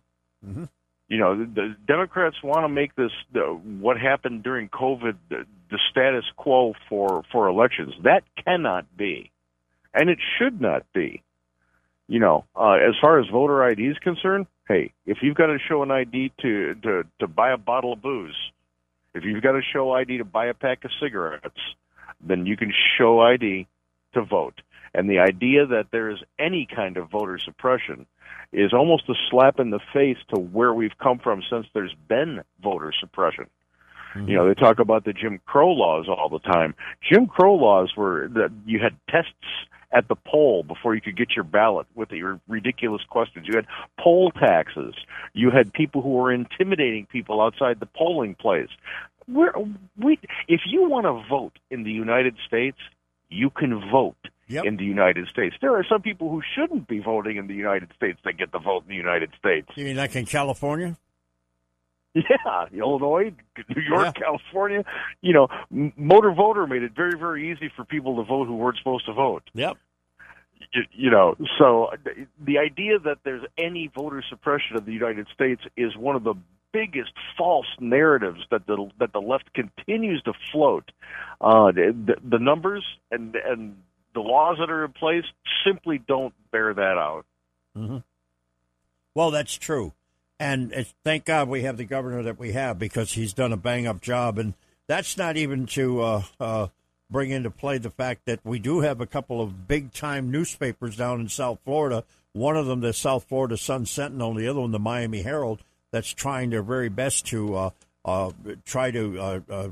Mm-hmm. 0.47 0.65
You 1.11 1.19
know, 1.19 1.39
the, 1.39 1.45
the 1.45 1.77
Democrats 1.87 2.37
want 2.43 2.65
to 2.65 2.69
make 2.69 2.95
this 2.95 3.11
what 3.35 4.01
happened 4.01 4.43
during 4.43 4.71
COVID 4.71 5.17
the, 5.29 5.45
the 5.71 5.79
status 5.91 6.25
quo 6.37 6.73
for 6.89 7.25
for 7.31 7.49
elections. 7.49 7.93
That 8.05 8.23
cannot 8.43 8.97
be, 8.97 9.31
and 9.93 10.09
it 10.09 10.19
should 10.39 10.63
not 10.63 10.87
be 10.95 11.23
you 12.11 12.19
know, 12.19 12.45
uh, 12.57 12.73
as 12.73 12.97
far 13.01 13.21
as 13.21 13.27
voter 13.31 13.63
ID 13.63 13.87
is 13.87 13.97
concerned, 13.99 14.49
hey, 14.67 14.93
if 15.07 15.19
you've 15.23 15.37
got 15.37 15.47
to 15.47 15.59
show 15.69 15.85
an 15.85 15.93
ID 15.93 16.33
to, 16.43 16.75
to, 16.75 17.05
to 17.21 17.29
buy 17.29 17.53
a 17.53 17.57
bottle 17.57 17.93
of 17.93 18.03
booze, 18.03 18.37
if 19.15 19.23
you've 19.25 19.45
got 19.45 19.53
to 19.53 19.61
show 19.73 19.93
ID 19.93 20.19
to 20.19 20.25
buy 20.25 20.47
a 20.47 20.55
pack 20.55 20.85
of 20.85 20.91
cigarettes, 21.01 21.61
then 22.21 22.47
you 22.47 22.57
can 22.57 22.73
show 22.99 23.21
ID 23.21 23.69
to 24.15 24.25
vote. 24.25 24.61
And 24.95 25.09
the 25.09 25.21
idea 25.21 25.67
that 25.67 25.87
there 25.93 26.11
is 26.11 26.19
any 26.39 26.67
kind 26.67 26.97
of 26.97 27.11
voter 27.11 27.39
suppression 27.39 28.07
is 28.53 28.73
almost 28.73 29.09
a 29.09 29.15
slap 29.31 29.61
in 29.61 29.71
the 29.71 29.81
face 29.93 30.19
to 30.35 30.41
where 30.41 30.75
we've 30.75 30.99
come 31.01 31.19
from 31.19 31.43
since 31.49 31.67
there's 31.73 31.95
been 32.09 32.43
voter 32.63 32.93
suppression. 32.99 33.47
Mm-hmm. 34.15 34.29
You 34.29 34.37
know, 34.37 34.49
they 34.49 34.55
talk 34.55 34.81
about 34.81 35.05
the 35.05 35.13
Jim 35.13 35.41
Crow 35.47 35.71
laws 35.71 36.09
all 36.09 36.29
the 36.29 36.41
time. 36.41 36.75
Jim 37.01 37.27
Crow 37.27 37.55
laws 37.55 37.93
were 37.97 38.29
that 38.35 38.51
you 38.67 38.81
had 38.81 38.97
tests 39.09 39.69
at 39.93 40.09
the 40.09 40.17
poll 40.17 40.63
before 40.63 40.95
you 40.95 41.01
could 41.01 41.17
get 41.17 41.31
your 41.35 41.45
ballot 41.45 41.87
with 41.95 42.11
your 42.11 42.41
ridiculous 42.49 43.03
questions. 43.09 43.47
You 43.49 43.57
had 43.57 43.67
poll 43.99 44.31
taxes. 44.31 44.95
You 45.33 45.51
had 45.51 45.73
people 45.73 46.03
who 46.03 46.11
were 46.11 46.33
intimidating 46.33 47.07
people 47.07 47.41
outside 47.41 47.81
the 47.81 47.87
polling 47.87 48.35
place. 48.35 48.69
We're, 49.29 49.53
we, 49.99 50.19
if 50.49 50.63
you 50.67 50.89
want 50.89 51.07
to 51.07 51.29
vote 51.29 51.59
in 51.71 51.85
the 51.85 51.93
United 51.93 52.37
States, 52.47 52.79
you 53.29 53.51
can 53.51 53.81
vote 53.91 54.17
yep. 54.51 54.65
in 54.65 54.77
the 54.77 54.85
United 54.85 55.29
States. 55.29 55.57
There 55.61 55.75
are 55.77 55.85
some 55.89 56.03
people 56.03 56.31
who 56.31 56.43
shouldn't 56.55 56.89
be 56.89 56.99
voting 56.99 57.37
in 57.37 57.47
the 57.47 57.55
United 57.55 57.91
States 57.97 58.19
that 58.25 58.37
get 58.37 58.53
the 58.53 58.59
vote 58.59 58.83
in 58.83 58.89
the 58.89 58.97
United 58.97 59.31
States. 59.39 59.69
You 59.75 59.85
mean 59.85 59.97
like 59.97 60.17
in 60.17 60.27
California? 60.27 60.97
Yeah, 62.13 62.67
Illinois, 62.73 63.33
New 63.69 63.83
York, 63.83 64.07
yeah. 64.07 64.13
California. 64.13 64.85
You 65.23 65.33
know, 65.33 65.49
motor 65.97 66.33
voter 66.33 66.67
made 66.67 66.83
it 66.83 66.93
very, 66.95 67.17
very 67.17 67.53
easy 67.53 67.71
for 67.77 67.85
people 67.85 68.17
to 68.17 68.25
vote 68.25 68.47
who 68.47 68.57
weren't 68.57 68.79
supposed 68.79 69.07
to 69.07 69.13
vote. 69.13 69.45
Yep. 69.55 69.77
You, 70.73 70.83
you 70.91 71.11
know, 71.11 71.37
so 71.57 71.91
the 72.45 72.59
idea 72.59 72.99
that 72.99 73.19
there's 73.25 73.45
any 73.57 73.91
voter 73.95 74.25
suppression 74.29 74.77
in 74.77 74.85
the 74.85 74.93
United 74.93 75.29
States 75.33 75.63
is 75.77 75.97
one 75.97 76.17
of 76.17 76.25
the 76.25 76.35
biggest 76.73 77.13
false 77.37 77.67
narratives 77.79 78.41
that 78.51 78.67
the 78.67 78.91
that 78.99 79.13
the 79.13 79.21
left 79.21 79.53
continues 79.55 80.23
to 80.23 80.33
float. 80.51 80.91
Uh, 81.41 81.73
the, 81.73 82.17
the 82.29 82.39
numbers 82.39 82.85
and 83.11 83.37
and 83.37 83.77
the 84.15 84.21
laws 84.21 84.57
that 84.59 84.71
are 84.71 84.85
in 84.85 84.93
place 84.93 85.25
simply 85.67 85.99
don't 85.99 86.35
bear 86.51 86.75
that 86.75 86.81
out. 86.81 87.25
Mm-hmm. 87.77 87.99
Well, 89.15 89.31
that's 89.31 89.55
true 89.55 89.93
and 90.41 90.87
thank 91.05 91.27
God 91.27 91.51
we 91.51 91.63
have 91.63 91.77
the 91.77 91.85
governor 91.85 92.23
that 92.23 92.39
we 92.39 92.53
have 92.53 92.79
because 92.79 93.13
he's 93.13 93.35
done 93.35 93.53
a 93.53 93.59
bang 93.59 93.87
up 93.87 94.01
job. 94.01 94.39
And 94.39 94.55
that's 94.87 95.19
not 95.19 95.37
even 95.37 95.67
to 95.67 96.01
uh, 96.01 96.23
uh, 96.41 96.67
bring 97.11 97.31
into 97.31 97.51
play 97.51 97.77
the 97.77 97.91
fact 97.91 98.25
that 98.25 98.41
we 98.43 98.59
do 98.59 98.81
have 98.81 99.03
a 99.03 99.07
couple 99.07 99.43
of 99.43 99.69
big 99.69 99.93
time 99.93 100.31
newspapers 100.31 100.97
down 100.97 101.21
in 101.21 101.29
South 101.29 101.59
Florida. 101.63 102.05
One 102.33 102.57
of 102.57 102.67
them, 102.67 102.81
the 102.81 102.95
South 102.95 103.25
Florida 103.25 103.59
Sun 103.59 103.85
Sentinel, 103.85 104.33
the 104.33 104.49
other 104.49 104.61
one, 104.61 104.71
the 104.71 104.79
Miami 104.79 105.21
Herald, 105.21 105.63
that's 105.91 106.09
trying 106.09 106.49
their 106.49 106.63
very 106.63 106.89
best 106.89 107.27
to 107.27 107.55
uh, 107.57 107.71
uh 108.03 108.31
try 108.65 108.91
to 108.91 109.21
uh, 109.21 109.41
uh, 109.51 109.69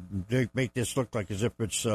make 0.52 0.74
this 0.74 0.98
look 0.98 1.14
like 1.14 1.30
as 1.30 1.42
if 1.42 1.58
it's 1.60 1.86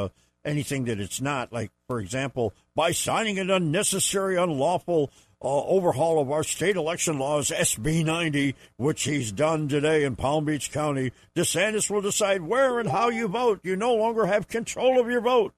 anything 0.46 0.86
that 0.86 1.00
it's 1.00 1.22
not. 1.22 1.52
Like, 1.52 1.72
for 1.88 2.00
example, 2.00 2.54
by 2.76 2.92
signing 2.92 3.40
an 3.40 3.50
unnecessary, 3.50 4.38
unlawful 4.38 5.12
uh, 5.42 5.64
overhaul 5.66 6.22
of 6.22 6.32
our 6.32 6.44
state 6.44 6.76
election 6.76 7.20
laws, 7.20 7.50
SB 7.50 8.06
90, 8.06 8.56
which 8.78 9.04
he's 9.04 9.32
done 9.32 9.68
today 9.68 10.04
in 10.04 10.16
Palm 10.16 10.46
Beach 10.46 10.72
County. 10.72 11.12
DeSantis 11.36 11.90
will 11.90 12.02
decide 12.02 12.42
where 12.42 12.80
and 12.80 12.90
how 12.90 13.10
you 13.10 13.28
vote. 13.28 13.60
You 13.64 13.76
no 13.76 13.94
longer 13.94 14.26
have 14.26 14.48
control 14.48 15.00
of 15.00 15.10
your 15.10 15.22
vote. 15.22 15.54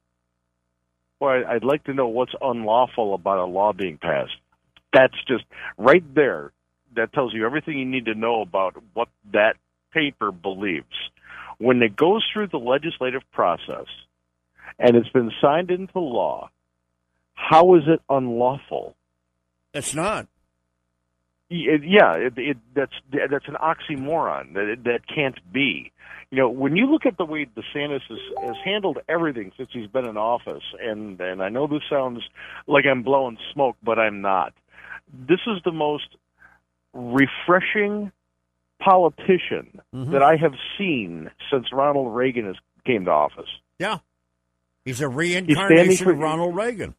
Well, 1.20 1.44
I'd 1.48 1.64
like 1.64 1.84
to 1.86 1.94
know 1.94 2.08
what's 2.08 2.34
unlawful 2.42 3.14
about 3.14 3.38
a 3.38 3.46
law 3.46 3.74
being 3.74 3.98
passed. 3.98 4.36
That's 4.92 5.14
just 5.28 5.46
right 5.78 6.04
there. 6.16 6.52
That 6.96 7.14
tells 7.14 7.34
you 7.34 7.46
everything 7.46 7.78
you 7.78 7.86
need 7.86 8.06
to 8.06 8.16
know 8.16 8.42
about 8.42 8.76
what 8.94 9.10
that 9.34 9.56
paper 9.94 10.32
believes. 10.32 10.86
When 11.58 11.82
it 11.82 11.96
goes 11.96 12.26
through 12.34 12.48
the 12.48 12.58
legislative 12.58 13.22
process 13.32 13.86
and 14.80 14.96
it's 14.96 15.10
been 15.10 15.32
signed 15.42 15.72
into 15.72 16.00
law, 16.00 16.50
how 17.34 17.76
is 17.76 17.84
it 17.88 18.02
unlawful? 18.10 18.96
It's 19.74 19.94
not. 19.94 20.28
It, 21.50 21.84
yeah, 21.86 22.16
it, 22.16 22.34
it, 22.38 22.58
that's 22.74 22.94
that's 23.12 23.48
an 23.48 23.56
oxymoron. 23.56 24.54
That 24.54 24.78
that 24.86 25.02
can't 25.14 25.38
be. 25.54 25.92
You 26.32 26.40
know, 26.40 26.50
when 26.50 26.76
you 26.76 26.88
look 26.92 27.06
at 27.06 27.18
the 27.18 27.26
way 27.26 27.46
DeSantis 27.46 28.02
has, 28.10 28.18
has 28.42 28.56
handled 28.64 28.98
everything 29.08 29.52
since 29.56 29.70
he's 29.72 29.88
been 29.88 30.08
in 30.08 30.18
office, 30.18 30.64
and 30.82 31.20
and 31.22 31.44
I 31.44 31.50
know 31.50 31.68
this 31.68 31.84
sounds 31.90 32.22
like 32.68 32.86
I'm 32.90 33.04
blowing 33.04 33.38
smoke, 33.54 33.78
but 33.84 34.00
I'm 34.00 34.22
not. 34.22 34.54
This 35.14 35.40
is 35.46 35.62
the 35.64 35.72
most 35.72 36.08
refreshing 36.94 38.12
politician 38.80 39.82
mm-hmm. 39.94 40.12
that 40.14 40.24
I 40.24 40.38
have 40.38 40.54
seen 40.78 41.30
since 41.52 41.72
Ronald 41.72 42.16
Reagan 42.16 42.46
has 42.46 42.56
came 42.86 43.06
to 43.06 43.12
office. 43.12 43.50
Yeah, 43.78 44.00
he's 44.86 45.02
a 45.02 45.10
reincarnation 45.10 45.90
he's 45.90 46.02
for, 46.02 46.12
of 46.12 46.20
Ronald 46.20 46.56
Reagan. 46.56 46.96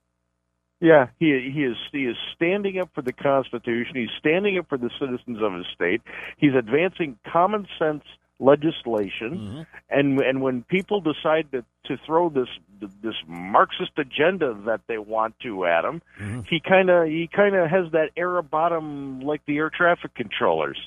Yeah, 0.81 1.09
he 1.19 1.51
he 1.55 1.65
is 1.65 1.77
he 1.91 2.05
is 2.05 2.17
standing 2.35 2.79
up 2.79 2.91
for 2.95 3.01
the 3.01 3.13
Constitution. 3.13 3.95
He's 3.95 4.11
standing 4.19 4.59
up 4.59 4.69
for 4.69 4.77
the 4.77 4.91
citizens 5.01 5.39
of 5.43 5.55
his 5.55 5.65
state. 5.75 6.03
He's 6.37 6.55
advancing 6.55 7.19
common 7.33 7.67
sense 7.79 8.03
legislation, 8.39 9.39
mm-hmm. 9.39 9.61
and 9.89 10.21
and 10.21 10.43
when 10.43 10.63
people 10.65 11.01
decide 11.01 11.51
to 11.53 11.65
to 11.87 11.97
throw 12.05 12.29
this 12.29 12.49
this 12.81 13.15
Marxist 13.27 13.93
agenda 13.97 14.55
that 14.67 14.83
they 14.87 14.99
want 14.99 15.39
to 15.41 15.65
at 15.65 15.85
him, 15.85 16.03
mm-hmm. 16.21 16.41
he 16.49 16.61
kind 16.61 16.91
of 16.91 17.07
he 17.07 17.29
kind 17.35 17.57
of 17.57 17.71
has 17.71 17.91
that 17.93 18.11
air 18.15 18.37
about 18.37 18.73
him 18.73 19.21
like 19.21 19.41
the 19.47 19.57
air 19.57 19.71
traffic 19.71 20.15
controllers. 20.15 20.79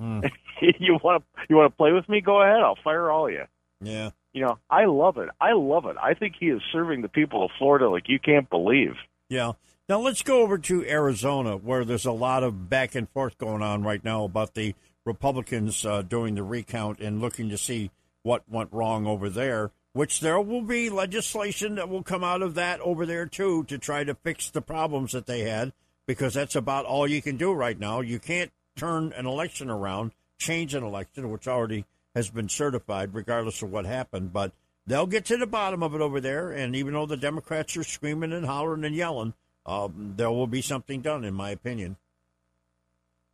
Mm. 0.00 0.30
you 0.78 0.98
want 1.02 1.22
to 1.22 1.42
you 1.50 1.56
want 1.56 1.72
to 1.72 1.76
play 1.76 1.92
with 1.92 2.08
me? 2.08 2.22
Go 2.22 2.40
ahead. 2.40 2.60
I'll 2.60 2.78
fire 2.82 3.10
all 3.10 3.26
of 3.26 3.32
you. 3.32 3.44
Yeah. 3.82 4.10
You 4.36 4.42
know, 4.42 4.58
I 4.68 4.84
love 4.84 5.16
it. 5.16 5.30
I 5.40 5.54
love 5.54 5.86
it. 5.86 5.96
I 5.96 6.12
think 6.12 6.34
he 6.38 6.48
is 6.48 6.60
serving 6.70 7.00
the 7.00 7.08
people 7.08 7.42
of 7.42 7.50
Florida 7.56 7.88
like 7.88 8.06
you 8.06 8.18
can't 8.18 8.50
believe. 8.50 8.92
Yeah. 9.30 9.52
Now 9.88 10.00
let's 10.00 10.22
go 10.22 10.42
over 10.42 10.58
to 10.58 10.86
Arizona, 10.86 11.56
where 11.56 11.86
there's 11.86 12.04
a 12.04 12.12
lot 12.12 12.42
of 12.42 12.68
back 12.68 12.94
and 12.94 13.08
forth 13.08 13.38
going 13.38 13.62
on 13.62 13.82
right 13.82 14.04
now 14.04 14.24
about 14.24 14.52
the 14.52 14.74
Republicans 15.06 15.86
uh, 15.86 16.02
doing 16.02 16.34
the 16.34 16.42
recount 16.42 17.00
and 17.00 17.22
looking 17.22 17.48
to 17.48 17.56
see 17.56 17.90
what 18.24 18.42
went 18.46 18.68
wrong 18.72 19.06
over 19.06 19.30
there. 19.30 19.70
Which 19.94 20.20
there 20.20 20.38
will 20.38 20.60
be 20.60 20.90
legislation 20.90 21.76
that 21.76 21.88
will 21.88 22.02
come 22.02 22.22
out 22.22 22.42
of 22.42 22.56
that 22.56 22.80
over 22.80 23.06
there 23.06 23.24
too 23.24 23.64
to 23.64 23.78
try 23.78 24.04
to 24.04 24.14
fix 24.16 24.50
the 24.50 24.60
problems 24.60 25.12
that 25.12 25.24
they 25.24 25.48
had, 25.48 25.72
because 26.06 26.34
that's 26.34 26.56
about 26.56 26.84
all 26.84 27.08
you 27.08 27.22
can 27.22 27.38
do 27.38 27.54
right 27.54 27.80
now. 27.80 28.02
You 28.02 28.18
can't 28.18 28.52
turn 28.76 29.14
an 29.16 29.24
election 29.24 29.70
around, 29.70 30.12
change 30.36 30.74
an 30.74 30.84
election, 30.84 31.30
which 31.30 31.48
already 31.48 31.86
has 32.16 32.30
been 32.30 32.48
certified, 32.48 33.14
regardless 33.14 33.62
of 33.62 33.70
what 33.70 33.84
happened. 33.84 34.32
But 34.32 34.52
they'll 34.86 35.06
get 35.06 35.26
to 35.26 35.36
the 35.36 35.46
bottom 35.46 35.82
of 35.82 35.94
it 35.94 36.00
over 36.00 36.18
there. 36.18 36.50
And 36.50 36.74
even 36.74 36.94
though 36.94 37.04
the 37.04 37.16
Democrats 37.18 37.76
are 37.76 37.84
screaming 37.84 38.32
and 38.32 38.46
hollering 38.46 38.84
and 38.84 38.96
yelling, 38.96 39.34
um, 39.66 40.14
there 40.16 40.30
will 40.30 40.46
be 40.46 40.62
something 40.62 41.02
done, 41.02 41.24
in 41.24 41.34
my 41.34 41.50
opinion. 41.50 41.96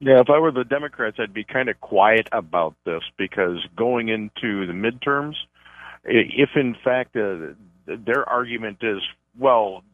Yeah, 0.01 0.21
if 0.21 0.29
I 0.29 0.41
were 0.41 0.51
the 0.51 0.65
Democrats, 0.65 1.19
I'd 1.21 1.33
be 1.33 1.45
kind 1.45 1.69
of 1.69 1.81
quiet 1.81 2.27
about 2.33 2.75
this 2.85 3.03
because 3.17 3.59
going 3.77 4.09
into 4.09 4.67
the 4.67 4.73
midterms, 4.73 5.35
if 6.05 6.51
in 6.57 6.75
fact 6.83 7.15
uh, 7.15 7.55
their 7.87 8.29
argument 8.29 8.79
is, 8.83 8.99
well, 9.39 9.85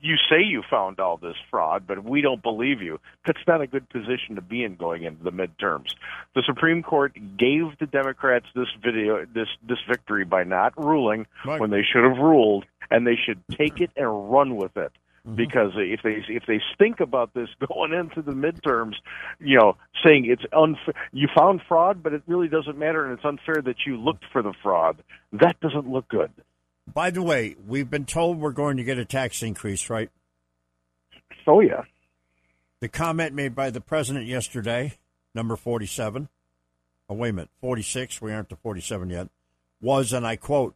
you 0.00 0.16
say 0.30 0.42
you 0.42 0.62
found 0.68 0.98
all 0.98 1.16
this 1.16 1.36
fraud, 1.50 1.86
but 1.86 2.04
we 2.04 2.20
don't 2.20 2.42
believe 2.42 2.80
you, 2.80 2.98
that's 3.26 3.40
not 3.46 3.60
a 3.60 3.66
good 3.66 3.88
position 3.88 4.34
to 4.36 4.40
be 4.40 4.64
in 4.64 4.76
going 4.76 5.04
into 5.04 5.22
the 5.22 5.32
midterms. 5.32 5.94
The 6.34 6.42
Supreme 6.46 6.82
Court 6.82 7.14
gave 7.36 7.78
the 7.78 7.86
Democrats 7.86 8.46
this 8.54 8.68
video, 8.82 9.26
this 9.26 9.48
this 9.66 9.78
victory 9.88 10.24
by 10.24 10.44
not 10.44 10.72
ruling 10.76 11.26
Right. 11.44 11.60
when 11.60 11.70
they 11.70 11.82
should 11.82 12.04
have 12.04 12.18
ruled, 12.18 12.64
and 12.90 13.06
they 13.06 13.16
should 13.16 13.40
take 13.50 13.80
it 13.80 13.90
and 13.96 14.32
run 14.32 14.56
with 14.56 14.76
it 14.76 14.92
mm-hmm. 15.26 15.36
because 15.36 15.72
if 15.76 16.00
they 16.02 16.22
if 16.28 16.44
they 16.46 16.60
stink 16.74 17.00
about 17.00 17.34
this 17.34 17.48
going 17.68 17.92
into 17.92 18.22
the 18.22 18.32
midterms, 18.32 18.94
you 19.38 19.58
know, 19.58 19.76
saying 20.04 20.26
it's 20.26 20.44
unfair, 20.52 20.94
you 21.12 21.28
found 21.34 21.60
fraud, 21.68 22.02
but 22.02 22.12
it 22.12 22.22
really 22.26 22.48
doesn't 22.48 22.78
matter, 22.78 23.04
and 23.04 23.14
it's 23.14 23.24
unfair 23.24 23.62
that 23.62 23.86
you 23.86 23.96
looked 23.96 24.24
for 24.32 24.42
the 24.42 24.54
fraud. 24.62 25.02
That 25.32 25.58
doesn't 25.60 25.88
look 25.88 26.08
good. 26.08 26.30
By 26.92 27.10
the 27.10 27.22
way, 27.22 27.56
we've 27.66 27.90
been 27.90 28.06
told 28.06 28.38
we're 28.38 28.52
going 28.52 28.76
to 28.78 28.84
get 28.84 28.98
a 28.98 29.04
tax 29.04 29.42
increase, 29.42 29.90
right? 29.90 30.10
Oh 31.46 31.60
yeah. 31.60 31.82
The 32.80 32.88
comment 32.88 33.34
made 33.34 33.54
by 33.54 33.70
the 33.70 33.80
president 33.80 34.26
yesterday, 34.26 34.94
number 35.34 35.56
47, 35.56 36.28
oh, 37.08 37.14
wait 37.14 37.28
a 37.28 37.32
minute, 37.32 37.50
46, 37.60 38.22
we 38.22 38.32
aren't 38.32 38.48
to 38.48 38.56
47 38.56 39.10
yet, 39.10 39.28
was, 39.80 40.12
and 40.12 40.26
I 40.26 40.36
quote, 40.36 40.74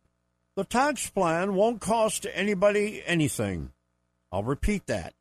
the 0.55 0.65
tax 0.65 1.09
plan 1.11 1.55
won't 1.55 1.81
cost 1.81 2.27
anybody 2.33 3.03
anything. 3.07 3.73
I'll 4.31 4.45
repeat 4.45 4.87
that. 4.87 5.15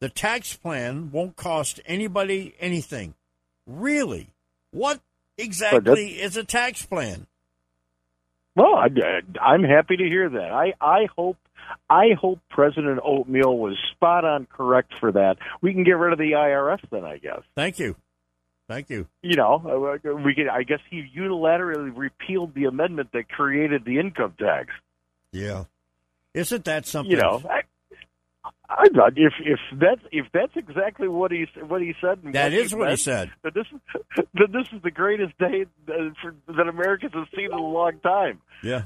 The 0.00 0.08
tax 0.08 0.54
plan 0.54 1.10
won't 1.10 1.36
cost 1.36 1.80
anybody 1.86 2.54
anything. 2.60 3.14
Really? 3.66 4.28
What 4.70 5.00
exactly 5.36 6.20
is 6.20 6.36
a 6.36 6.44
tax 6.44 6.84
plan? 6.84 7.26
Well, 8.58 8.74
I, 8.74 8.88
I'm 9.40 9.62
happy 9.62 9.96
to 9.96 10.04
hear 10.04 10.28
that. 10.28 10.50
I 10.50 10.74
I 10.80 11.06
hope 11.16 11.36
I 11.88 12.08
hope 12.20 12.40
President 12.50 12.98
Oatmeal 13.04 13.56
was 13.56 13.76
spot 13.92 14.24
on 14.24 14.46
correct 14.46 14.92
for 14.98 15.12
that. 15.12 15.36
We 15.62 15.72
can 15.72 15.84
get 15.84 15.92
rid 15.92 16.12
of 16.12 16.18
the 16.18 16.32
IRS 16.32 16.80
then, 16.90 17.04
I 17.04 17.18
guess. 17.18 17.42
Thank 17.54 17.78
you. 17.78 17.94
Thank 18.66 18.90
you. 18.90 19.06
You 19.22 19.36
know, 19.36 19.62
uh, 20.04 20.12
we 20.12 20.34
can. 20.34 20.48
I 20.48 20.64
guess 20.64 20.80
he 20.90 21.04
unilaterally 21.16 21.96
repealed 21.96 22.52
the 22.54 22.64
amendment 22.64 23.10
that 23.12 23.28
created 23.28 23.84
the 23.84 24.00
income 24.00 24.34
tax. 24.38 24.70
Yeah. 25.30 25.64
Isn't 26.34 26.64
that 26.64 26.84
something? 26.84 27.12
You 27.12 27.18
know, 27.18 27.40
I, 27.48 27.62
I 28.68 28.88
thought 28.94 29.14
if 29.16 29.32
if 29.40 29.58
that's 29.78 30.02
if 30.12 30.26
that's 30.32 30.52
exactly 30.54 31.08
what 31.08 31.30
he 31.32 31.46
what 31.66 31.80
he 31.80 31.94
said, 32.00 32.20
and 32.22 32.34
That 32.34 32.52
is 32.52 32.74
what 32.74 32.88
he 32.88 32.90
meant, 32.90 33.00
said. 33.00 33.30
That 33.42 33.54
this 33.54 33.66
that 34.34 34.52
this 34.52 34.66
is 34.72 34.82
the 34.82 34.90
greatest 34.90 35.36
day 35.38 35.64
that, 35.86 36.14
for, 36.20 36.34
that 36.54 36.68
Americans 36.68 37.12
have 37.14 37.28
seen 37.34 37.46
in 37.46 37.52
a 37.52 37.62
long 37.62 37.98
time. 38.00 38.40
Yeah. 38.62 38.82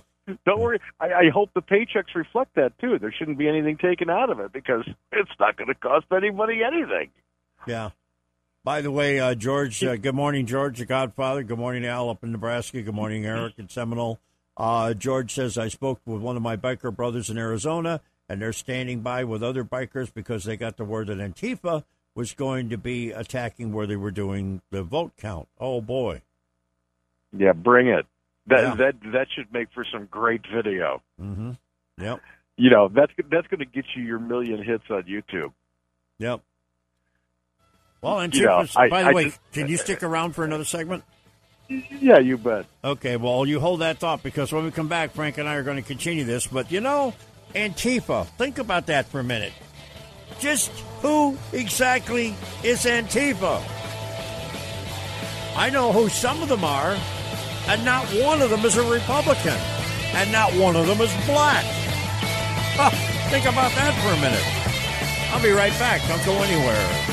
Don't 0.47 0.61
worry. 0.61 0.81
I, 1.01 1.07
I 1.07 1.31
hope 1.35 1.51
the 1.53 1.63
paychecks 1.63 2.15
reflect 2.15 2.55
that 2.55 2.79
too. 2.79 2.99
There 3.01 3.13
shouldn't 3.13 3.39
be 3.39 3.49
anything 3.49 3.77
taken 3.77 4.09
out 4.09 4.31
of 4.31 4.39
it 4.39 4.53
because 4.53 4.89
it's 5.13 5.31
not 5.41 5.57
going 5.57 5.69
to 5.69 5.75
cost 5.75 6.07
anybody 6.15 6.61
anything. 6.63 7.11
Yeah. 7.67 7.91
By 8.65 8.81
the 8.81 8.93
way, 8.93 9.19
uh, 9.19 9.35
George, 9.35 9.83
uh, 9.83 9.97
good 9.97 10.15
morning, 10.15 10.47
George, 10.47 10.79
the 10.79 10.87
Godfather. 10.87 11.43
Good 11.43 11.59
morning, 11.59 11.85
Al, 11.85 12.09
up 12.09 12.23
in 12.23 12.31
Nebraska. 12.31 12.81
Good 12.81 12.95
morning, 12.95 13.27
Eric 13.27 13.55
in 13.59 13.69
Seminole. 13.69 14.21
Uh, 14.57 14.95
George 14.95 15.35
says, 15.35 15.59
I 15.59 15.67
spoke 15.67 16.01
with 16.07 16.23
one 16.23 16.37
of 16.37 16.43
my 16.43 16.57
biker 16.57 16.95
brothers 16.95 17.29
in 17.29 17.39
Arizona, 17.39 18.01
and 18.33 18.41
they're 18.41 18.53
standing 18.55 19.01
by 19.01 19.25
with 19.25 19.43
other 19.43 19.63
bikers 19.63 20.11
because 20.13 20.45
they 20.45 20.57
got 20.57 20.79
the 20.79 20.85
word 20.87 21.09
that 21.09 21.19
Antifa 21.19 21.85
was 22.15 22.33
going 22.33 22.71
to 22.71 22.79
be 22.79 23.11
attacking 23.11 23.75
where 23.75 23.87
they 23.87 23.95
were 23.97 24.11
doing 24.11 24.63
the 24.71 24.83
vote 24.83 25.13
count. 25.19 25.49
Oh, 25.61 25.83
boy. 25.83 26.23
Yeah, 27.37 27.53
bring 27.53 27.89
it. 27.89 28.07
That 28.47 28.63
Yeah. 28.63 28.75
that 28.77 28.95
that 29.13 29.27
should 29.35 29.53
make 29.53 29.69
for 29.75 29.85
some 29.93 30.07
great 30.07 30.41
video. 30.53 31.03
Mm-hmm. 31.21 31.51
Yep. 32.01 32.21
You 32.57 32.71
know, 32.71 32.89
that's 32.89 33.13
that's 33.31 33.47
going 33.49 33.61
to 33.61 33.67
get 33.67 33.85
you 33.95 34.03
your 34.03 34.19
million 34.19 34.63
hits 34.63 34.85
on 34.89 35.03
YouTube. 35.03 35.53
Yep. 36.19 36.41
Well, 38.01 38.27
You 38.33 38.47
know, 38.47 38.65
I- 38.77 38.89
by 38.89 39.03
the 39.03 39.09
I 39.11 39.13
way, 39.13 39.25
just- 39.27 39.41
can 39.53 39.69
you 39.69 39.77
stick 39.77 40.03
around 40.03 40.33
for 40.35 40.45
another 40.45 40.65
segment? 40.65 41.05
Yeah, 41.69 42.19
you 42.19 42.37
bet. 42.39 42.65
Okay, 42.83 43.17
well, 43.17 43.47
you 43.47 43.61
hold 43.61 43.81
that 43.81 43.99
thought 43.99 44.23
because 44.23 44.53
when 44.53 44.65
we 44.65 44.71
come 44.71 44.89
back, 44.89 45.13
Frank 45.13 45.37
and 45.39 45.49
I 45.49 45.55
are 45.55 45.63
going 45.63 45.77
to 45.77 45.83
continue 45.83 46.25
this. 46.25 46.47
But 46.47 46.71
you 46.73 46.81
know, 46.81 47.15
Antifa, 47.55 48.27
think 48.39 48.59
about 48.59 48.87
that 48.87 49.07
for 49.07 49.21
a 49.21 49.25
minute. 49.25 49.53
Just 50.41 50.71
who 51.01 51.37
exactly 51.53 52.35
is 52.63 52.85
Antifa? 52.85 53.63
I 55.55 55.69
know 55.71 55.93
who 55.93 56.09
some 56.09 56.43
of 56.43 56.49
them 56.49 56.65
are, 56.65 56.97
and 57.69 57.85
not 57.85 58.07
one 58.07 58.41
of 58.41 58.51
them 58.51 58.65
is 58.65 58.77
a 58.77 58.83
Republican, 58.83 59.59
and 60.15 60.33
not 60.33 60.53
one 60.55 60.77
of 60.77 60.87
them 60.87 61.01
is 61.01 61.13
black. 61.27 61.65
Huh, 62.75 62.91
think 63.29 63.45
about 63.45 63.71
that 63.73 63.93
for 64.01 64.13
a 64.17 64.21
minute. 64.21 65.33
I'll 65.33 65.43
be 65.43 65.51
right 65.51 65.73
back. 65.79 66.01
Don't 66.09 66.25
go 66.25 66.43
anywhere. 66.43 67.12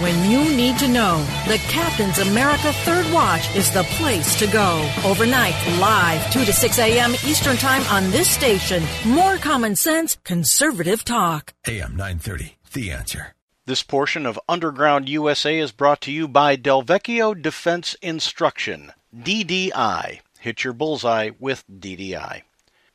When 0.00 0.30
you 0.30 0.56
need 0.56 0.78
to 0.78 0.86
know, 0.86 1.26
the 1.48 1.58
Captain's 1.66 2.18
America 2.18 2.72
Third 2.72 3.12
Watch 3.12 3.52
is 3.56 3.68
the 3.72 3.82
place 3.82 4.38
to 4.38 4.46
go. 4.46 4.88
Overnight, 5.04 5.56
live, 5.80 6.30
2 6.30 6.44
to 6.44 6.52
6 6.52 6.78
a.m. 6.78 7.14
Eastern 7.26 7.56
Time 7.56 7.82
on 7.88 8.08
this 8.12 8.30
station. 8.30 8.84
More 9.04 9.38
common 9.38 9.74
sense, 9.74 10.16
conservative 10.22 11.04
talk. 11.04 11.52
AM 11.66 11.96
930, 11.96 12.58
The 12.74 12.92
Answer. 12.92 13.34
This 13.66 13.82
portion 13.82 14.24
of 14.24 14.38
Underground 14.48 15.08
USA 15.08 15.58
is 15.58 15.72
brought 15.72 16.00
to 16.02 16.12
you 16.12 16.28
by 16.28 16.56
Delvecchio 16.56 17.34
Defense 17.42 17.96
Instruction, 18.00 18.92
DDI. 19.12 20.20
Hit 20.38 20.62
your 20.62 20.74
bullseye 20.74 21.30
with 21.40 21.64
DDI. 21.68 22.42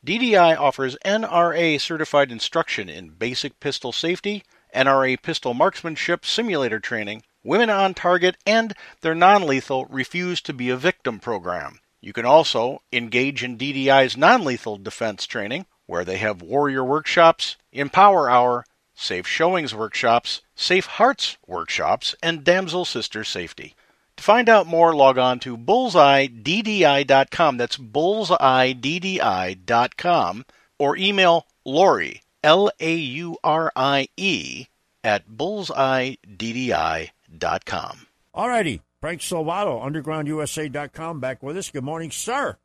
DDI 0.06 0.58
offers 0.58 0.96
NRA 1.04 1.78
certified 1.78 2.32
instruction 2.32 2.88
in 2.88 3.10
basic 3.10 3.60
pistol 3.60 3.92
safety, 3.92 4.42
NRA 4.74 5.22
pistol 5.22 5.54
marksmanship 5.54 6.26
simulator 6.26 6.80
training, 6.80 7.22
women 7.42 7.70
on 7.70 7.94
target, 7.94 8.36
and 8.46 8.74
their 9.00 9.14
non 9.14 9.46
lethal 9.46 9.86
Refuse 9.86 10.40
to 10.42 10.52
Be 10.52 10.68
a 10.70 10.76
Victim 10.76 11.20
program. 11.20 11.80
You 12.00 12.12
can 12.12 12.26
also 12.26 12.82
engage 12.92 13.42
in 13.42 13.56
DDI's 13.56 14.16
non 14.16 14.44
lethal 14.44 14.76
defense 14.76 15.26
training, 15.26 15.66
where 15.86 16.04
they 16.04 16.18
have 16.18 16.42
warrior 16.42 16.84
workshops, 16.84 17.56
Empower 17.72 18.28
Hour, 18.28 18.66
Safe 18.94 19.26
Showings 19.26 19.74
workshops, 19.74 20.42
Safe 20.54 20.86
Hearts 20.86 21.38
workshops, 21.46 22.14
and 22.22 22.44
Damsel 22.44 22.84
Sister 22.84 23.24
Safety. 23.24 23.74
To 24.16 24.22
find 24.22 24.48
out 24.48 24.66
more, 24.66 24.94
log 24.94 25.18
on 25.18 25.40
to 25.40 25.56
bullseyeddi.com. 25.56 27.56
That's 27.56 27.76
bullseyeddi.com. 27.76 30.44
Or 30.78 30.96
email 30.96 31.46
Lori, 31.64 32.22
L 32.44 32.70
A 32.78 32.94
U 32.94 33.36
R 33.42 33.72
I 33.74 34.06
E, 34.16 34.66
at 35.02 35.28
bullseyeddi.com. 35.28 38.06
All 38.34 38.48
righty. 38.48 38.80
Frank 39.00 39.20
Salvato, 39.20 39.82
undergroundusa.com, 39.82 41.20
back 41.20 41.42
with 41.42 41.56
us. 41.58 41.70
Good 41.70 41.84
morning, 41.84 42.10
sir. 42.10 42.56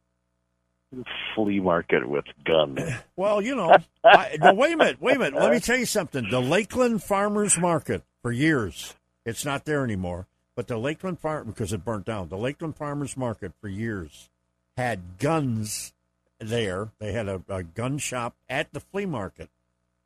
Flea 1.35 1.59
market 1.59 2.07
with 2.07 2.25
guns. 2.45 2.79
Well, 3.15 3.41
you 3.41 3.55
know, 3.55 3.75
I, 4.05 4.37
no, 4.39 4.53
wait 4.53 4.73
a 4.73 4.77
minute, 4.77 5.01
wait 5.01 5.17
a 5.17 5.19
minute. 5.19 5.37
Let 5.37 5.51
me 5.51 5.59
tell 5.59 5.77
you 5.77 5.85
something. 5.85 6.29
The 6.29 6.39
Lakeland 6.39 7.03
Farmers 7.03 7.57
Market 7.57 8.03
for 8.21 8.31
years, 8.31 8.95
it's 9.25 9.43
not 9.43 9.65
there 9.65 9.83
anymore. 9.83 10.27
But 10.55 10.67
the 10.67 10.77
Lakeland 10.77 11.19
Farm, 11.19 11.47
because 11.47 11.73
it 11.73 11.83
burnt 11.83 12.05
down, 12.05 12.29
the 12.29 12.37
Lakeland 12.37 12.77
Farmers 12.77 13.17
Market 13.17 13.51
for 13.59 13.67
years 13.67 14.29
had 14.77 15.17
guns 15.19 15.91
there. 16.39 16.89
They 16.99 17.11
had 17.11 17.27
a, 17.27 17.41
a 17.49 17.63
gun 17.63 17.97
shop 17.97 18.35
at 18.49 18.71
the 18.71 18.79
flea 18.79 19.05
market. 19.05 19.49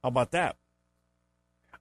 How 0.03 0.09
about 0.09 0.31
that? 0.31 0.57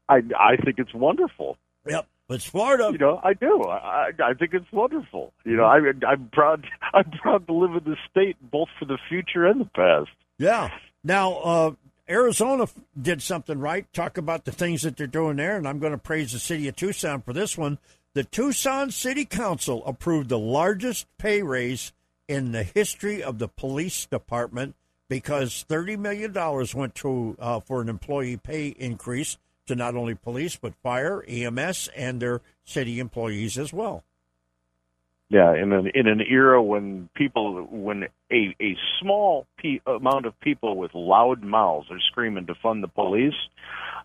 I 0.08 0.22
I 0.38 0.56
think 0.56 0.78
it's 0.78 0.94
wonderful. 0.94 1.58
Yep, 1.87 2.06
it's 2.30 2.44
Florida. 2.44 2.90
You 2.92 2.98
know, 2.98 3.20
I 3.22 3.35
do. 3.35 3.64
I 3.64 4.11
I 4.22 4.35
think 4.35 4.54
it's 4.54 4.70
wonderful. 4.72 5.32
You 5.44 5.56
know, 5.56 5.64
I 5.64 5.78
I'm 6.06 6.30
proud. 6.32 6.66
I'm 6.94 7.11
proud 7.11 7.46
to 7.48 7.52
live 7.52 7.72
in 7.72 7.90
this 7.90 7.98
state, 8.11 8.37
both 8.40 8.68
for 8.78 8.85
the 8.85 8.98
future 9.08 9.46
and 9.46 9.61
the 9.61 9.70
past. 9.74 10.11
Yeah. 10.38 10.70
Now, 11.04 11.32
uh, 11.38 11.70
Arizona 12.08 12.68
did 13.00 13.22
something 13.22 13.58
right. 13.58 13.92
Talk 13.92 14.18
about 14.18 14.44
the 14.44 14.52
things 14.52 14.82
that 14.82 14.96
they're 14.96 15.06
doing 15.06 15.37
there, 15.37 15.56
and 15.56 15.66
I'm 15.66 15.80
going 15.80 15.92
to 15.92 15.98
praise 15.98 16.32
the 16.32 16.38
city 16.38 16.68
of 16.68 16.76
Tucson 16.76 17.22
for 17.22 17.32
this 17.32 17.58
one. 17.58 17.78
The 18.14 18.24
Tucson 18.24 18.90
City 18.90 19.24
Council 19.24 19.82
approved 19.87 20.28
the 20.28 20.38
largest 20.38 21.06
pay 21.18 21.42
raise 21.42 21.92
in 22.28 22.52
the 22.52 22.62
history 22.62 23.22
of 23.22 23.38
the 23.38 23.48
police 23.48 24.06
department 24.06 24.76
because 25.12 25.66
$30 25.68 25.98
million 25.98 26.33
went 26.75 26.94
to 26.94 27.37
uh, 27.38 27.61
for 27.61 27.83
an 27.83 27.90
employee 27.90 28.38
pay 28.38 28.68
increase 28.68 29.37
to 29.66 29.75
not 29.75 29.94
only 29.94 30.14
police 30.14 30.57
but 30.57 30.75
fire, 30.83 31.22
EMS, 31.29 31.90
and 31.94 32.18
their 32.18 32.40
city 32.64 32.98
employees 32.98 33.59
as 33.59 33.75
well. 33.75 34.05
Yeah, 35.29 35.55
in 35.55 35.70
an 35.72 35.90
in 35.94 36.09
an 36.09 36.22
era 36.22 36.62
when 36.62 37.11
people 37.14 37.62
when 37.70 38.05
a 38.31 38.57
a 38.59 38.77
small 39.01 39.46
pe- 39.59 39.81
amount 39.87 40.25
of 40.25 40.38
people 40.40 40.77
with 40.77 40.94
loud 40.94 41.42
mouths 41.42 41.90
are 41.90 42.01
screaming 42.11 42.46
to 42.46 42.55
fund 42.55 42.83
the 42.83 42.88
police, 42.88 43.35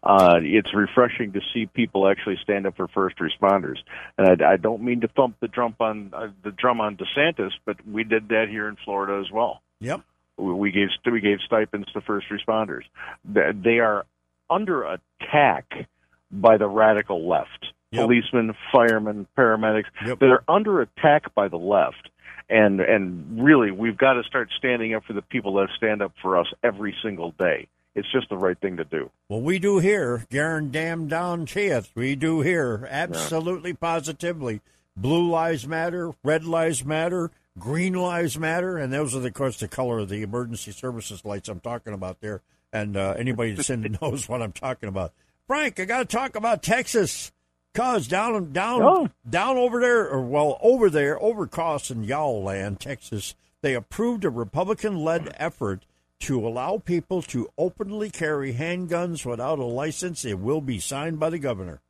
uh, 0.03 0.39
it's 0.41 0.73
refreshing 0.73 1.31
to 1.33 1.41
see 1.53 1.67
people 1.67 2.09
actually 2.09 2.37
stand 2.43 2.65
up 2.65 2.75
for 2.75 2.89
first 2.89 3.17
responders. 3.19 3.77
And 4.17 4.41
I, 4.41 4.53
I 4.53 4.57
don't 4.57 4.83
mean 4.83 5.01
to 5.01 5.07
thump 5.07 5.37
the 5.39 5.47
drum 5.47 5.75
on 5.79 6.11
uh, 6.13 6.27
the 6.43 6.51
drum 6.51 6.81
on 6.81 6.97
DeSantis, 6.97 7.51
but 7.65 7.77
we 7.87 8.03
did 8.03 8.27
that 8.29 8.47
here 8.49 8.67
in 8.67 8.75
Florida 8.83 9.21
as 9.25 9.31
well. 9.31 9.61
Yep, 9.79 10.01
we, 10.37 10.71
gave 10.71 10.89
we 11.11 11.21
gave 11.21 11.39
stipends 11.45 11.91
to 11.93 12.01
first 12.01 12.27
responders. 12.29 12.83
They 13.25 13.79
are 13.79 14.05
under 14.49 14.83
attack 14.83 15.87
by 16.31 16.57
the 16.57 16.67
radical 16.67 17.27
left 17.27 17.67
yep. 17.91 18.05
policemen, 18.05 18.53
firemen, 18.71 19.27
paramedics 19.37 19.85
yep. 20.05 20.19
that 20.19 20.25
are 20.25 20.43
under 20.47 20.81
attack 20.81 21.33
by 21.35 21.47
the 21.47 21.57
left. 21.57 22.09
And 22.49 22.79
and 22.79 23.43
really, 23.43 23.71
we've 23.71 23.97
got 23.97 24.13
to 24.13 24.23
start 24.23 24.49
standing 24.57 24.93
up 24.93 25.03
for 25.03 25.13
the 25.13 25.21
people 25.21 25.55
that 25.55 25.67
stand 25.75 26.01
up 26.01 26.13
for 26.21 26.37
us 26.37 26.47
every 26.63 26.95
single 27.03 27.31
day. 27.31 27.67
It's 27.93 28.09
just 28.11 28.29
the 28.29 28.37
right 28.37 28.57
thing 28.57 28.77
to 28.77 28.85
do. 28.85 29.09
Well, 29.27 29.41
we 29.41 29.59
do 29.59 29.79
here, 29.79 30.25
Garen 30.29 30.71
Dam 30.71 31.07
Down 31.07 31.45
Chith. 31.45 31.89
We 31.93 32.15
do 32.15 32.41
here, 32.41 32.87
absolutely, 32.89 33.71
yeah. 33.71 33.77
positively. 33.81 34.61
Blue 34.95 35.29
lives 35.29 35.67
matter, 35.67 36.13
red 36.23 36.45
lives 36.45 36.85
matter, 36.85 37.31
green 37.57 37.93
lives 37.93 38.37
matter, 38.37 38.77
and 38.77 38.91
those 38.91 39.15
are, 39.15 39.19
the, 39.19 39.27
of 39.27 39.33
course, 39.33 39.57
the 39.57 39.67
color 39.67 39.99
of 39.99 40.09
the 40.09 40.21
emergency 40.21 40.71
services 40.71 41.25
lights 41.25 41.49
I'm 41.49 41.59
talking 41.59 41.93
about 41.93 42.21
there. 42.21 42.41
And 42.73 42.97
uh, 42.97 43.15
anybody 43.17 43.53
that's 43.53 43.69
in 43.69 43.97
knows 44.01 44.27
what 44.27 44.41
I'm 44.41 44.51
talking 44.51 44.89
about. 44.89 45.13
Frank, 45.47 45.79
I 45.79 45.85
got 45.85 45.99
to 45.99 46.05
talk 46.05 46.35
about 46.35 46.63
Texas. 46.63 47.31
Cause 47.73 48.07
down 48.07 48.53
down 48.53 48.81
oh. 48.81 49.09
down 49.29 49.55
over 49.55 49.79
there, 49.79 50.09
or 50.09 50.21
well 50.21 50.57
over 50.61 50.89
there, 50.89 51.21
over 51.21 51.43
across 51.43 51.91
in 51.91 52.03
Y'all 52.03 52.41
Land, 52.41 52.79
Texas, 52.79 53.35
they 53.61 53.75
approved 53.75 54.25
a 54.25 54.31
Republican-led 54.31 55.35
effort 55.37 55.85
to 56.21 56.47
allow 56.47 56.79
people 56.79 57.21
to 57.21 57.47
openly 57.55 58.09
carry 58.09 58.55
handguns 58.55 59.25
without 59.25 59.59
a 59.59 59.63
license. 59.63 60.25
It 60.25 60.39
will 60.39 60.61
be 60.61 60.79
signed 60.79 61.19
by 61.19 61.29
the 61.29 61.37
governor. 61.37 61.81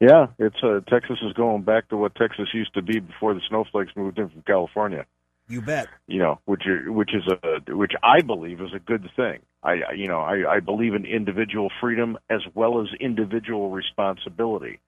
Yeah, 0.00 0.26
it's 0.38 0.56
uh, 0.62 0.80
Texas 0.88 1.18
is 1.22 1.32
going 1.34 1.62
back 1.62 1.88
to 1.88 1.96
what 1.96 2.14
Texas 2.14 2.48
used 2.52 2.74
to 2.74 2.82
be 2.82 3.00
before 3.00 3.34
the 3.34 3.40
snowflakes 3.48 3.92
moved 3.96 4.18
in 4.18 4.28
from 4.28 4.42
California. 4.42 5.06
You 5.48 5.60
bet. 5.60 5.88
You 6.06 6.20
know, 6.20 6.40
which 6.46 6.62
which 6.86 7.10
is 7.14 7.22
a 7.28 7.74
which 7.74 7.92
I 8.02 8.22
believe 8.22 8.60
is 8.60 8.72
a 8.74 8.78
good 8.78 9.08
thing. 9.14 9.40
I 9.62 9.92
you 9.94 10.08
know 10.08 10.20
I, 10.20 10.56
I 10.56 10.60
believe 10.60 10.94
in 10.94 11.04
individual 11.04 11.70
freedom 11.80 12.18
as 12.30 12.40
well 12.54 12.80
as 12.80 12.88
individual 12.98 13.70
responsibility, 13.70 14.80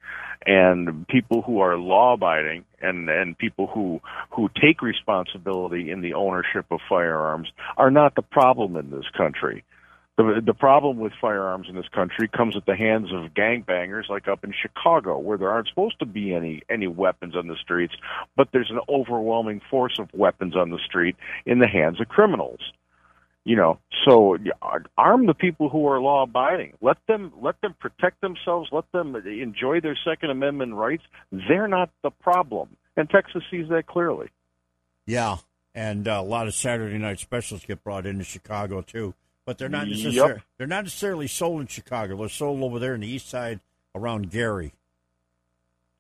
and 0.47 1.07
people 1.09 1.43
who 1.43 1.61
are 1.61 1.77
law 1.77 2.15
abiding 2.15 2.65
and 2.81 3.09
and 3.11 3.37
people 3.37 3.67
who 3.67 4.01
who 4.31 4.49
take 4.61 4.81
responsibility 4.81 5.91
in 5.91 6.01
the 6.01 6.15
ownership 6.15 6.65
of 6.71 6.81
firearms 6.89 7.49
are 7.77 7.91
not 7.91 8.15
the 8.15 8.23
problem 8.23 8.77
in 8.77 8.91
this 8.91 9.09
country. 9.15 9.63
The, 10.17 10.41
the 10.45 10.55
problem 10.55 10.99
with 10.99 11.13
firearms 11.21 11.67
in 11.69 11.75
this 11.75 11.89
country 11.89 12.27
comes 12.27 12.57
at 12.57 12.65
the 12.65 12.75
hands 12.75 13.13
of 13.13 13.35
gangbangers 13.35 14.09
like 14.09 14.29
up 14.29 14.45
in 14.45 14.55
Chicago 14.63 15.19
where 15.19 15.37
there 15.37 15.51
aren't 15.51 15.69
supposed 15.69 15.99
to 15.99 16.07
be 16.07 16.35
any 16.35 16.63
any 16.71 16.87
weapons 16.87 17.37
on 17.37 17.49
the 17.49 17.57
streets 17.57 17.93
but 18.35 18.49
there's 18.51 18.71
an 18.71 18.81
overwhelming 18.89 19.61
force 19.71 19.99
of 19.99 20.09
weapons 20.15 20.57
on 20.57 20.71
the 20.71 20.79
street 20.79 21.17
in 21.45 21.59
the 21.59 21.69
hands 21.69 22.01
of 22.01 22.09
criminals. 22.09 22.61
You 23.45 23.57
know 23.57 23.79
so 24.09 24.39
arm 24.97 25.27
the 25.27 25.35
people 25.35 25.69
who 25.69 25.87
are 25.87 26.01
law 26.01 26.23
abiding 26.23 26.73
let 26.81 26.97
them 27.07 27.33
let 27.43 27.61
them 27.61 27.75
protect 27.79 28.23
themselves. 28.23 28.71
Let 28.73 28.91
them 28.93 29.17
enjoy 29.17 29.81
their 29.81 29.99
second 30.03 30.31
amendment 30.31 30.75
rights. 30.75 31.05
They're 31.31 31.69
not 31.69 31.91
the 32.03 32.11
problem. 32.11 32.77
And 32.97 33.11
Texas 33.11 33.43
sees 33.51 33.69
that 33.69 33.87
clearly. 33.87 34.29
Yeah 35.05 35.37
and 35.75 36.09
uh, 36.09 36.13
a 36.13 36.23
lot 36.23 36.47
of 36.47 36.55
Saturday 36.55 36.97
night 36.97 37.21
specials 37.21 37.67
get 37.67 37.85
brought 37.85 38.07
into 38.07 38.25
Chicago 38.25 38.81
too 38.81 39.13
but 39.47 39.57
they're 39.57 39.71
not 39.71 39.89
necessarily 39.89 40.35
yep. 40.35 40.43
they're 40.59 40.67
not 40.67 40.85
necessarily 40.85 41.29
sold 41.29 41.63
in 41.63 41.67
Chicago. 41.69 42.19
They're 42.19 42.29
sold 42.29 42.63
over 42.63 42.79
there 42.79 42.95
in 42.95 43.01
the 43.01 43.09
east 43.09 43.31
side 43.31 43.61
around 43.95 44.31
Gary. 44.31 44.75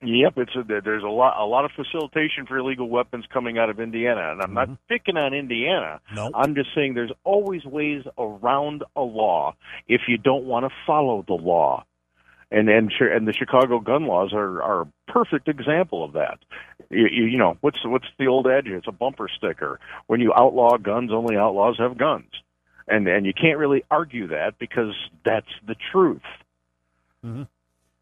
Yep, 0.03 0.35
it's 0.37 0.55
a, 0.55 0.63
there's 0.63 1.03
a 1.03 1.09
lot 1.09 1.41
a 1.41 1.47
lot 1.47 1.65
of 1.65 1.71
facilitation 1.71 2.45
for 2.47 2.59
illegal 2.59 2.89
weapons 2.91 3.25
coming 3.33 3.57
out 3.57 3.71
of 3.71 3.81
Indiana, 3.81 4.33
and 4.33 4.43
I'm 4.43 4.49
mm-hmm. 4.49 4.55
not 4.73 4.89
picking 4.89 5.17
on 5.17 5.33
Indiana. 5.33 6.01
Nope. 6.15 6.33
I'm 6.35 6.55
just 6.55 6.71
saying 6.75 6.95
there's 6.95 7.13
always 7.25 7.65
ways 7.65 8.03
around 8.19 8.85
a 8.95 9.01
law 9.01 9.55
if 9.89 10.03
you 10.07 10.19
don't 10.19 10.45
want 10.45 10.67
to 10.67 10.71
follow 10.87 11.25
the 11.27 11.35
law, 11.35 11.87
and 12.51 12.69
and 12.69 12.93
and 13.01 13.27
the 13.27 13.33
Chicago 13.33 13.79
gun 13.79 14.07
laws 14.07 14.35
are 14.35 14.61
are 14.61 14.81
a 14.83 14.89
perfect 15.11 15.49
example 15.49 16.05
of 16.05 16.13
that. 16.13 16.41
You, 16.91 17.07
you, 17.11 17.25
you 17.25 17.39
know 17.39 17.57
what's 17.63 17.79
what's 17.85 18.09
the 18.19 18.27
old 18.27 18.47
adage? 18.47 18.73
It's 18.73 18.89
a 18.89 18.93
bumper 18.93 19.29
sticker. 19.35 19.81
When 20.09 20.21
you 20.21 20.35
outlaw 20.35 20.77
guns, 20.77 21.11
only 21.11 21.37
outlaws 21.37 21.79
have 21.79 21.97
guns 21.97 22.27
and 22.89 23.07
and 23.09 23.27
you 23.27 23.33
can't 23.33 23.59
really 23.59 23.85
argue 23.91 24.29
that 24.29 24.59
because 24.59 24.95
that's 25.25 25.51
the 25.67 25.77
truth. 25.93 26.23
Mm-hmm. 27.25 27.45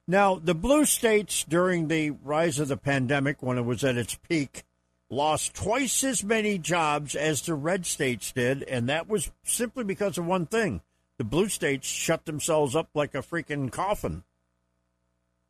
Now, 0.07 0.35
the 0.35 0.55
blue 0.55 0.85
states 0.85 1.45
during 1.45 1.89
the 1.89 2.11
rise 2.11 2.59
of 2.59 2.69
the 2.69 2.77
pandemic, 2.77 3.43
when 3.43 3.57
it 3.57 3.65
was 3.65 3.83
at 3.83 3.97
its 3.97 4.17
peak, 4.29 4.65
lost 5.09 5.55
twice 5.55 6.05
as 6.05 6.23
many 6.23 6.59
jobs 6.59 7.15
as 7.15 7.41
the 7.41 7.55
red 7.55 7.87
states 7.87 8.31
did, 8.31 8.63
and 8.65 8.89
that 8.91 9.09
was 9.09 9.31
simply 9.43 9.85
because 9.85 10.19
of 10.19 10.27
one 10.27 10.47
thing: 10.47 10.83
the 11.17 11.25
blue 11.25 11.49
states 11.49 11.87
shut 11.87 12.27
themselves 12.27 12.77
up 12.77 12.89
like 12.95 13.15
a 13.15 13.23
freaking 13.23 13.73
coffin. 13.73 14.25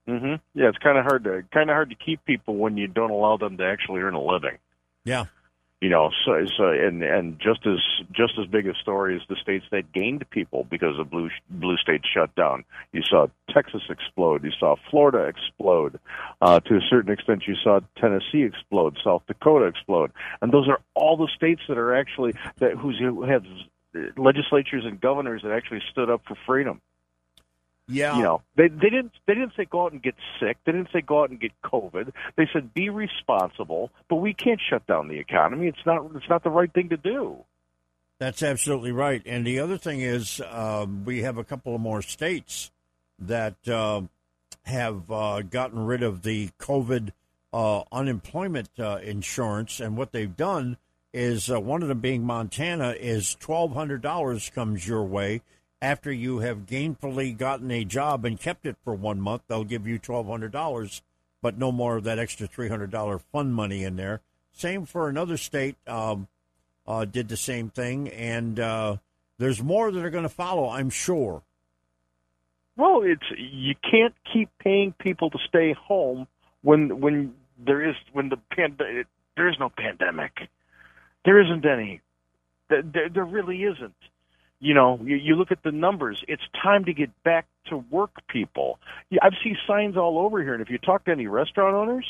Mm-hmm. 0.08 0.34
Yeah, 0.58 0.68
it's 0.68 0.78
kind 0.78 0.98
of 0.98 1.04
hard 1.04 1.24
to 1.24 1.42
kind 1.52 1.70
of 1.70 1.74
hard 1.74 1.90
to 1.90 1.96
keep 1.96 2.24
people 2.24 2.56
when 2.56 2.76
you 2.76 2.86
don't 2.86 3.10
allow 3.10 3.36
them 3.36 3.56
to 3.56 3.64
actually 3.64 4.00
earn 4.02 4.14
a 4.14 4.22
living. 4.22 4.58
Yeah 5.04 5.26
you 5.80 5.88
know 5.88 6.10
so, 6.24 6.32
so 6.56 6.68
and 6.68 7.02
and 7.02 7.38
just 7.38 7.66
as 7.66 7.78
just 8.12 8.38
as 8.38 8.46
big 8.46 8.66
a 8.66 8.74
story 8.74 9.16
as 9.16 9.22
the 9.28 9.36
states 9.36 9.64
that 9.70 9.92
gained 9.92 10.28
people 10.30 10.66
because 10.70 10.98
of 10.98 11.10
blue 11.10 11.28
blue 11.50 11.76
states 11.76 12.04
shut 12.12 12.34
down 12.34 12.64
you 12.92 13.02
saw 13.02 13.26
texas 13.50 13.82
explode. 13.88 14.44
You 14.44 14.52
saw 14.58 14.76
florida 14.90 15.24
explode. 15.24 15.98
Uh, 16.40 16.60
to 16.60 16.76
a 16.76 16.80
certain 16.88 17.12
extent 17.12 17.44
you 17.46 17.54
saw 17.62 17.80
tennessee 17.96 18.42
explode. 18.42 18.96
South 19.04 19.22
dakota 19.26 19.66
explode. 19.66 20.10
And 20.40 20.52
those 20.52 20.68
are 20.68 20.80
all 20.94 21.16
the 21.16 21.28
states 21.34 21.62
that 21.68 21.78
are 21.78 21.94
actually 21.94 22.34
that 22.58 22.72
who's 22.72 22.98
who 22.98 23.22
have 23.22 23.44
legislatures 24.16 24.84
and 24.84 25.00
governors 25.00 25.42
that 25.42 25.52
actually 25.52 25.82
stood 25.90 26.10
up 26.10 26.22
for 26.26 26.36
freedom 26.46 26.80
yeah. 27.86 28.16
You 28.16 28.22
know, 28.22 28.42
they 28.56 28.68
they 28.68 28.90
didn't 28.90 29.12
they 29.26 29.34
didn't 29.34 29.52
say 29.56 29.66
go 29.66 29.84
out 29.84 29.92
and 29.92 30.02
get 30.02 30.14
sick. 30.40 30.56
They 30.64 30.72
didn't 30.72 30.88
say 30.92 31.02
go 31.02 31.22
out 31.22 31.30
and 31.30 31.38
get 31.38 31.52
COVID. 31.62 32.12
They 32.36 32.48
said 32.52 32.72
be 32.72 32.88
responsible, 32.88 33.90
but 34.08 34.16
we 34.16 34.32
can't 34.32 34.60
shut 34.70 34.86
down 34.86 35.08
the 35.08 35.18
economy. 35.18 35.68
It's 35.68 35.84
not 35.84 36.10
it's 36.14 36.28
not 36.28 36.42
the 36.44 36.50
right 36.50 36.72
thing 36.72 36.88
to 36.90 36.96
do. 36.96 37.44
That's 38.18 38.42
absolutely 38.42 38.92
right. 38.92 39.22
And 39.26 39.46
the 39.46 39.58
other 39.58 39.76
thing 39.76 40.00
is, 40.00 40.40
uh, 40.40 40.86
we 41.04 41.22
have 41.22 41.36
a 41.36 41.44
couple 41.44 41.74
of 41.74 41.80
more 41.80 42.00
states 42.00 42.70
that 43.18 43.68
uh, 43.68 44.02
have 44.62 45.10
uh, 45.10 45.42
gotten 45.42 45.84
rid 45.84 46.02
of 46.02 46.22
the 46.22 46.50
COVID 46.58 47.10
uh, 47.52 47.82
unemployment 47.92 48.70
uh, 48.78 48.98
insurance, 49.02 49.78
and 49.80 49.96
what 49.96 50.12
they've 50.12 50.36
done 50.36 50.78
is 51.12 51.50
uh, 51.50 51.60
one 51.60 51.82
of 51.82 51.88
them 51.88 52.00
being 52.00 52.24
Montana 52.24 52.94
is 52.98 53.34
twelve 53.34 53.74
hundred 53.74 54.00
dollars 54.00 54.50
comes 54.54 54.86
your 54.88 55.04
way 55.04 55.42
after 55.84 56.10
you 56.10 56.38
have 56.38 56.64
gainfully 56.64 57.36
gotten 57.36 57.70
a 57.70 57.84
job 57.84 58.24
and 58.24 58.40
kept 58.40 58.64
it 58.64 58.76
for 58.82 58.94
one 58.94 59.20
month, 59.20 59.42
they'll 59.46 59.64
give 59.64 59.86
you 59.86 59.98
twelve 59.98 60.26
hundred 60.26 60.50
dollars, 60.50 61.02
but 61.42 61.58
no 61.58 61.70
more 61.70 61.96
of 61.96 62.04
that 62.04 62.18
extra 62.18 62.46
three 62.46 62.70
hundred 62.70 62.90
dollar 62.90 63.18
fund 63.18 63.54
money 63.54 63.84
in 63.84 63.96
there. 63.96 64.22
Same 64.50 64.86
for 64.86 65.08
another 65.10 65.36
state 65.36 65.76
um, 65.86 66.26
uh, 66.86 67.04
did 67.04 67.28
the 67.28 67.36
same 67.36 67.68
thing, 67.68 68.08
and 68.08 68.58
uh, 68.58 68.96
there's 69.36 69.62
more 69.62 69.90
that 69.90 70.02
are 70.02 70.10
going 70.10 70.22
to 70.22 70.28
follow, 70.30 70.70
I'm 70.70 70.90
sure. 70.90 71.42
Well, 72.76 73.02
it's 73.04 73.26
you 73.36 73.74
can't 73.88 74.14
keep 74.32 74.48
paying 74.58 74.94
people 74.98 75.28
to 75.30 75.38
stay 75.46 75.74
home 75.74 76.26
when 76.62 77.00
when 77.00 77.34
there 77.58 77.86
is 77.86 77.94
when 78.12 78.30
the 78.30 78.38
there 79.36 79.48
is 79.48 79.56
no 79.60 79.68
pandemic. 79.68 80.32
There 81.26 81.40
isn't 81.42 81.64
any. 81.66 82.00
There, 82.70 83.10
there 83.12 83.24
really 83.24 83.62
isn't. 83.64 83.94
You 84.64 84.72
know, 84.72 84.98
you, 85.04 85.16
you 85.16 85.36
look 85.36 85.52
at 85.52 85.62
the 85.62 85.72
numbers. 85.72 86.24
It's 86.26 86.42
time 86.62 86.86
to 86.86 86.94
get 86.94 87.10
back 87.22 87.46
to 87.66 87.84
work, 87.90 88.26
people. 88.28 88.78
I've 89.20 89.34
seen 89.42 89.58
signs 89.66 89.94
all 89.98 90.18
over 90.18 90.42
here, 90.42 90.54
and 90.54 90.62
if 90.62 90.70
you 90.70 90.78
talk 90.78 91.04
to 91.04 91.10
any 91.10 91.26
restaurant 91.26 91.74
owners, 91.74 92.06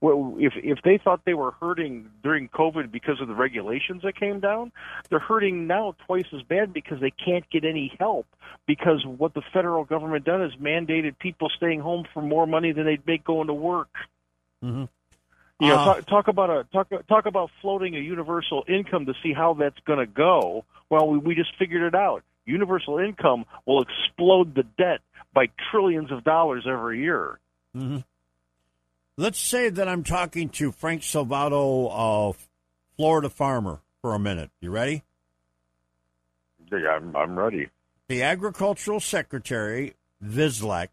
well, 0.00 0.36
if 0.38 0.52
if 0.56 0.78
they 0.84 0.98
thought 1.02 1.22
they 1.24 1.34
were 1.34 1.50
hurting 1.50 2.08
during 2.22 2.48
COVID 2.48 2.92
because 2.92 3.20
of 3.20 3.26
the 3.26 3.34
regulations 3.34 4.02
that 4.04 4.14
came 4.14 4.38
down, 4.38 4.70
they're 5.10 5.18
hurting 5.18 5.66
now 5.66 5.96
twice 6.06 6.26
as 6.32 6.42
bad 6.42 6.72
because 6.72 7.00
they 7.00 7.10
can't 7.10 7.48
get 7.50 7.64
any 7.64 7.92
help 7.98 8.26
because 8.68 9.04
what 9.04 9.34
the 9.34 9.42
federal 9.52 9.84
government 9.84 10.24
done 10.24 10.42
is 10.42 10.52
mandated 10.62 11.18
people 11.18 11.48
staying 11.56 11.80
home 11.80 12.04
for 12.14 12.22
more 12.22 12.46
money 12.46 12.70
than 12.70 12.84
they'd 12.84 13.04
make 13.04 13.24
going 13.24 13.48
to 13.48 13.54
work. 13.54 13.90
Mm-hmm. 14.62 14.84
You 15.60 15.68
know, 15.68 15.74
Uh, 15.74 15.84
talk, 15.94 16.06
talk 16.06 16.28
about 16.28 16.50
a 16.50 16.64
talk 16.72 16.88
talk 17.08 17.26
about 17.26 17.50
floating 17.62 17.96
a 17.96 18.00
universal 18.00 18.64
income 18.68 19.06
to 19.06 19.14
see 19.22 19.32
how 19.32 19.54
that's 19.54 19.78
going 19.86 19.98
to 19.98 20.06
go. 20.06 20.64
Well, 20.90 21.08
we, 21.08 21.18
we 21.18 21.34
just 21.34 21.50
figured 21.58 21.82
it 21.82 21.94
out. 21.94 22.22
Universal 22.44 22.98
income 22.98 23.46
will 23.64 23.82
explode 23.82 24.54
the 24.54 24.64
debt 24.78 25.00
by 25.34 25.46
trillions 25.70 26.12
of 26.12 26.24
dollars 26.24 26.66
every 26.68 27.00
year. 27.02 27.38
hmm 27.74 27.98
Let's 29.18 29.38
say 29.38 29.70
that 29.70 29.88
I'm 29.88 30.04
talking 30.04 30.50
to 30.50 30.70
Frank 30.72 31.00
Salvato, 31.00 31.90
of 31.90 32.48
Florida 32.96 33.30
farmer, 33.30 33.80
for 34.02 34.14
a 34.14 34.18
minute. 34.18 34.50
You 34.60 34.70
ready? 34.70 35.04
Yeah, 36.70 36.96
I'm, 36.96 37.16
I'm 37.16 37.38
ready. 37.38 37.68
The 38.08 38.22
agricultural 38.22 39.00
secretary, 39.00 39.94
Vilsack, 40.22 40.88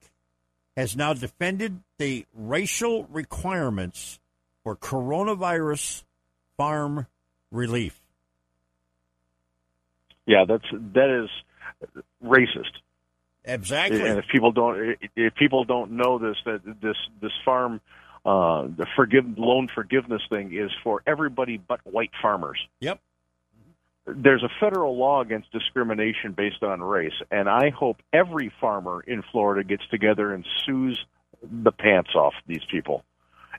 has 0.78 0.96
now 0.96 1.14
defended 1.14 1.82
the 1.98 2.26
racial 2.34 3.04
requirements 3.12 4.20
for 4.64 4.76
coronavirus 4.76 6.04
farm 6.58 7.08
relief. 7.52 8.00
Yeah, 10.26 10.46
that's 10.48 10.66
that 10.94 11.24
is 11.24 11.30
racist. 12.24 12.72
Exactly. 13.46 14.02
And 14.02 14.20
if 14.20 14.26
people 14.32 14.52
don't 14.52 14.98
if 15.16 15.36
people 15.36 15.66
don't 15.66 15.92
know 15.92 16.18
this, 16.18 16.38
that 16.46 16.62
this 16.82 16.96
this 17.22 17.32
farm 17.44 17.82
uh, 18.26 18.68
the 18.78 18.86
forgive 18.96 19.26
loan 19.38 19.68
forgiveness 19.74 20.22
thing 20.30 20.54
is 20.54 20.72
for 20.84 21.04
everybody 21.06 21.58
but 21.58 21.82
white 21.84 22.12
farmers. 22.22 22.60
Yep. 22.80 23.00
There's 24.06 24.44
a 24.44 24.50
federal 24.60 24.98
law 24.98 25.22
against 25.22 25.52
discrimination 25.52 26.34
based 26.34 26.62
on 26.62 26.82
race, 26.82 27.14
and 27.32 27.50
I 27.50 27.70
hope 27.70 27.98
every 28.12 28.52
farmer 28.60 29.02
in 29.06 29.24
Florida 29.32 29.64
gets 29.66 29.84
together 29.90 30.34
and 30.34 30.46
sues 30.66 31.06
the 31.42 31.72
pants 31.72 32.12
off 32.16 32.34
these 32.48 32.64
people. 32.70 33.04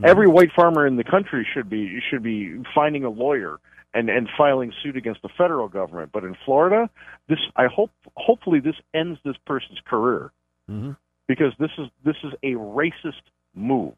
Every 0.03 0.27
white 0.27 0.51
farmer 0.55 0.87
in 0.87 0.97
the 0.97 1.05
country 1.05 1.47
should 1.55 1.71
be 1.71 2.01
should 2.11 2.23
be 2.23 2.63
finding 2.75 3.05
a 3.05 3.11
lawyer 3.11 3.59
and 3.93 4.09
and 4.11 4.29
filing 4.37 4.73
suit 4.83 4.97
against 4.97 5.23
the 5.23 5.29
federal 5.39 5.69
government. 5.69 6.11
But 6.13 6.25
in 6.25 6.37
Florida, 6.45 6.91
this 7.29 7.39
I 7.57 7.67
hope 7.67 7.91
hopefully 8.17 8.61
this 8.61 8.77
ends 8.93 9.21
this 9.25 9.37
person's 9.47 9.79
career 9.87 10.33
Mm-hmm. 10.71 10.93
because 11.29 11.53
this 11.59 11.71
is 11.77 11.89
this 12.07 12.17
is 12.25 12.33
a 12.43 12.53
racist 12.53 13.21
move. 13.55 13.93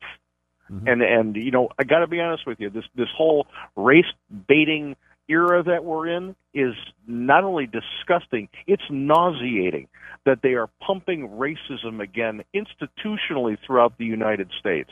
Mm-hmm. 0.68 0.88
And 0.88 1.02
and 1.02 1.36
you 1.36 1.52
know 1.52 1.68
I 1.78 1.84
got 1.84 2.00
to 2.00 2.08
be 2.08 2.20
honest 2.20 2.44
with 2.44 2.58
you 2.58 2.70
this 2.70 2.84
this 2.96 3.08
whole 3.16 3.46
race 3.76 4.06
baiting 4.48 4.96
era 5.28 5.62
that 5.62 5.84
we're 5.84 6.08
in 6.08 6.34
is 6.54 6.74
not 7.06 7.44
only 7.44 7.66
disgusting 7.66 8.48
it's 8.66 8.82
nauseating 8.90 9.86
that 10.24 10.40
they 10.42 10.54
are 10.54 10.68
pumping 10.84 11.28
racism 11.28 12.02
again 12.02 12.42
institutionally 12.52 13.56
throughout 13.64 13.96
the 13.98 14.04
United 14.04 14.50
States. 14.58 14.90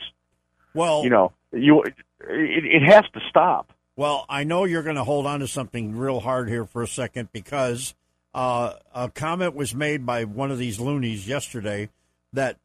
Well, 0.75 1.03
You 1.03 1.09
know 1.09 1.31
you 1.55 1.81
it, 1.83 1.95
it 2.19 2.83
has 2.83 3.03
to 3.13 3.21
stop. 3.29 3.71
Well, 3.95 4.25
I 4.27 4.43
know 4.43 4.65
you're 4.65 4.83
going 4.83 4.97
to 4.97 5.03
hold 5.03 5.25
on 5.25 5.39
to 5.39 5.47
something 5.47 5.95
real 5.95 6.19
hard 6.19 6.49
here 6.49 6.65
for 6.65 6.83
a 6.83 6.87
second 6.87 7.29
because 7.31 7.95
uh, 8.33 8.73
a 8.93 9.09
comment 9.09 9.55
was 9.55 9.73
made 9.73 10.05
by 10.05 10.25
one 10.25 10.51
of 10.51 10.57
these 10.57 10.79
loonies 10.79 11.27
yesterday 11.27 11.89
that 12.33 12.57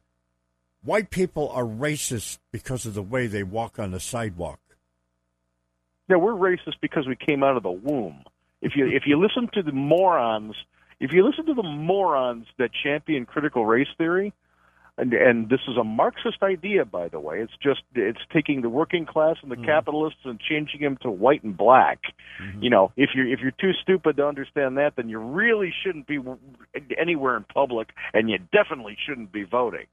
white 0.83 1.09
people 1.09 1.49
are 1.49 1.63
racist 1.63 2.39
because 2.51 2.85
of 2.85 2.93
the 2.93 3.01
way 3.01 3.27
they 3.27 3.43
walk 3.43 3.79
on 3.79 3.91
the 3.91 3.99
sidewalk. 3.99 4.59
Yeah, 6.09 6.17
we're 6.17 6.33
racist 6.33 6.75
because 6.81 7.07
we 7.07 7.15
came 7.15 7.43
out 7.43 7.55
of 7.55 7.63
the 7.63 7.71
womb. 7.71 8.25
If 8.61 8.75
you 8.75 8.87
if 8.87 9.03
you 9.05 9.17
listen 9.17 9.49
to 9.53 9.63
the 9.63 9.71
morons, 9.71 10.55
if 10.99 11.13
you 11.13 11.25
listen 11.25 11.45
to 11.45 11.53
the 11.53 11.63
morons 11.63 12.45
that 12.57 12.71
champion 12.73 13.25
critical 13.25 13.65
race 13.65 13.87
theory, 13.97 14.33
and 14.97 15.13
and 15.13 15.49
this 15.49 15.61
is 15.67 15.77
a 15.77 15.83
Marxist 15.83 16.43
idea, 16.43 16.85
by 16.85 17.07
the 17.07 17.19
way. 17.19 17.39
It's 17.39 17.53
just 17.61 17.81
it's 17.95 18.19
taking 18.31 18.61
the 18.61 18.69
working 18.69 19.05
class 19.05 19.37
and 19.41 19.51
the 19.51 19.55
hmm. 19.55 19.65
capitalists 19.65 20.19
and 20.25 20.39
changing 20.39 20.81
them 20.81 20.97
to 21.01 21.09
white 21.09 21.43
and 21.43 21.55
black. 21.55 21.99
Mm-hmm. 22.41 22.63
You 22.63 22.69
know, 22.69 22.91
if 22.97 23.11
you're 23.15 23.27
if 23.27 23.39
you're 23.39 23.51
too 23.51 23.73
stupid 23.81 24.17
to 24.17 24.27
understand 24.27 24.77
that, 24.77 24.95
then 24.97 25.09
you 25.09 25.19
really 25.19 25.73
shouldn't 25.83 26.07
be 26.07 26.19
anywhere 26.99 27.37
in 27.37 27.43
public, 27.43 27.89
and 28.13 28.29
you 28.29 28.37
definitely 28.51 28.97
shouldn't 29.05 29.31
be 29.31 29.43
voting. 29.43 29.87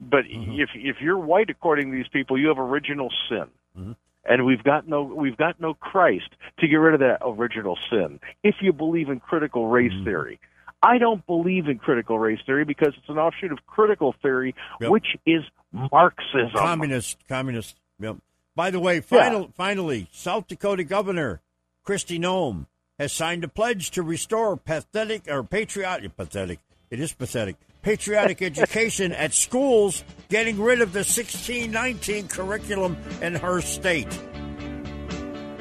But 0.00 0.24
mm-hmm. 0.24 0.60
if 0.60 0.70
if 0.74 0.96
you're 1.00 1.18
white, 1.18 1.50
according 1.50 1.90
to 1.90 1.96
these 1.96 2.08
people, 2.08 2.38
you 2.38 2.48
have 2.48 2.58
original 2.58 3.10
sin 3.28 3.46
mm-hmm. 3.78 3.92
and 4.24 4.44
we've 4.44 4.62
got 4.62 4.88
no 4.88 5.02
we've 5.02 5.36
got 5.36 5.60
no 5.60 5.74
Christ 5.74 6.30
to 6.58 6.68
get 6.68 6.76
rid 6.76 6.94
of 6.94 7.00
that 7.00 7.18
original 7.22 7.78
sin. 7.90 8.20
If 8.42 8.56
you 8.60 8.72
believe 8.72 9.08
in 9.08 9.20
critical 9.20 9.68
race 9.68 9.92
theory, 10.04 10.40
I 10.84 10.98
don't 10.98 11.26
believe 11.26 11.66
in 11.68 11.78
critical 11.78 12.18
race 12.18 12.40
theory 12.44 12.64
because 12.64 12.92
it's 12.98 13.08
an 13.08 13.16
offshoot 13.18 13.52
of 13.52 13.58
critical 13.66 14.14
theory, 14.22 14.54
Yep. 14.80 14.90
which 14.90 15.06
is 15.24 15.42
Marxism. 15.72 16.50
Communist, 16.54 17.18
communist. 17.26 17.76
Yep. 18.00 18.16
By 18.54 18.70
the 18.70 18.78
way, 18.80 19.00
final, 19.00 19.50
finally, 19.54 20.08
South 20.12 20.46
Dakota 20.46 20.84
Governor 20.84 21.40
Kristi 21.86 22.18
Noem 22.18 22.66
has 22.98 23.12
signed 23.12 23.42
a 23.44 23.48
pledge 23.48 23.90
to 23.92 24.02
restore 24.02 24.56
pathetic 24.56 25.22
or 25.28 25.42
patriotic 25.42 26.16
pathetic. 26.16 26.60
It 26.90 27.00
is 27.00 27.12
pathetic. 27.12 27.56
Patriotic 27.82 28.40
education 28.50 29.12
at 29.12 29.32
schools, 29.34 30.04
getting 30.28 30.60
rid 30.60 30.80
of 30.80 30.92
the 30.92 30.98
1619 31.00 32.28
curriculum 32.28 32.96
in 33.20 33.34
her 33.34 33.60
state. 33.60 34.06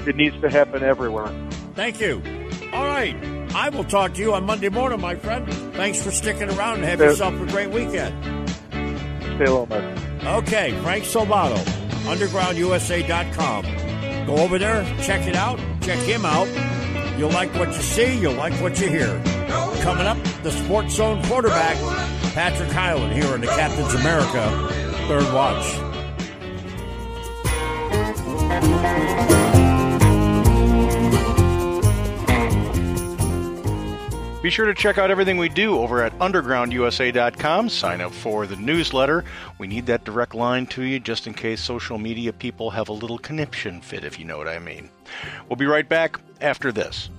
It 0.06 0.16
needs 0.16 0.40
to 0.42 0.50
happen 0.50 0.84
everywhere. 0.84 1.28
Thank 1.76 2.00
you. 2.02 2.22
All 2.74 2.86
right. 2.86 3.16
I 3.56 3.70
will 3.70 3.84
talk 3.84 4.14
to 4.16 4.20
you 4.20 4.34
on 4.34 4.46
Monday 4.46 4.70
morning, 4.70 5.00
my 5.00 5.16
friend. 5.16 5.48
Thanks 5.76 6.02
for 6.02 6.12
sticking 6.12 6.50
around 6.50 6.76
and 6.78 6.86
have 6.86 7.00
Yeah. 7.00 7.08
yourself 7.08 7.34
a 7.40 7.46
great 7.46 7.70
weekend. 7.70 8.50
Stay 9.36 9.46
low, 9.48 9.66
man. 9.68 9.98
Okay, 10.26 10.74
Frank 10.84 11.04
Salvato, 11.06 11.58
undergroundusa.com. 12.06 13.66
Go 14.26 14.38
over 14.38 14.58
there, 14.58 14.86
check 15.02 15.28
it 15.28 15.36
out, 15.36 15.60
check 15.82 16.00
him 16.00 16.26
out. 16.26 16.48
You'll 17.18 17.30
like 17.32 17.54
what 17.56 17.68
you 17.76 17.82
see, 17.82 18.16
you'll 18.18 18.34
like 18.34 18.54
what 18.62 18.80
you 18.80 18.88
hear. 18.90 19.22
Coming 19.82 20.08
up, 20.08 20.18
the 20.44 20.52
Sports 20.52 20.96
Zone 20.96 21.22
quarterback, 21.24 21.78
Patrick 22.34 22.72
Hyland, 22.72 23.14
here 23.14 23.36
in 23.36 23.42
the 23.42 23.48
Captain's 23.48 23.94
America 23.94 24.70
Third 25.08 25.32
Watch. 25.34 25.66
Be 34.44 34.50
sure 34.50 34.66
to 34.66 34.74
check 34.74 34.98
out 34.98 35.10
everything 35.10 35.38
we 35.38 35.48
do 35.48 35.80
over 35.80 36.04
at 36.04 36.20
undergroundusa.com. 36.20 37.70
Sign 37.70 38.02
up 38.02 38.12
for 38.12 38.46
the 38.46 38.58
newsletter. 38.58 39.24
We 39.58 39.68
need 39.68 39.86
that 39.86 40.04
direct 40.04 40.36
line 40.36 40.66
to 40.68 40.84
you 40.84 41.00
just 41.00 41.28
in 41.28 41.34
case 41.34 41.62
social 41.62 41.98
media 41.98 42.34
people 42.34 42.70
have 42.70 42.90
a 42.90 42.94
little 42.94 43.18
conniption 43.18 43.80
fit, 43.80 44.04
if 44.04 44.20
you 44.20 44.26
know 44.26 44.38
what 44.38 44.50
I 44.50 44.60
mean. 44.60 44.90
We'll 45.48 45.56
be 45.56 45.66
right 45.66 45.88
back 45.88 46.20
after 46.42 46.74
this. 46.74 47.10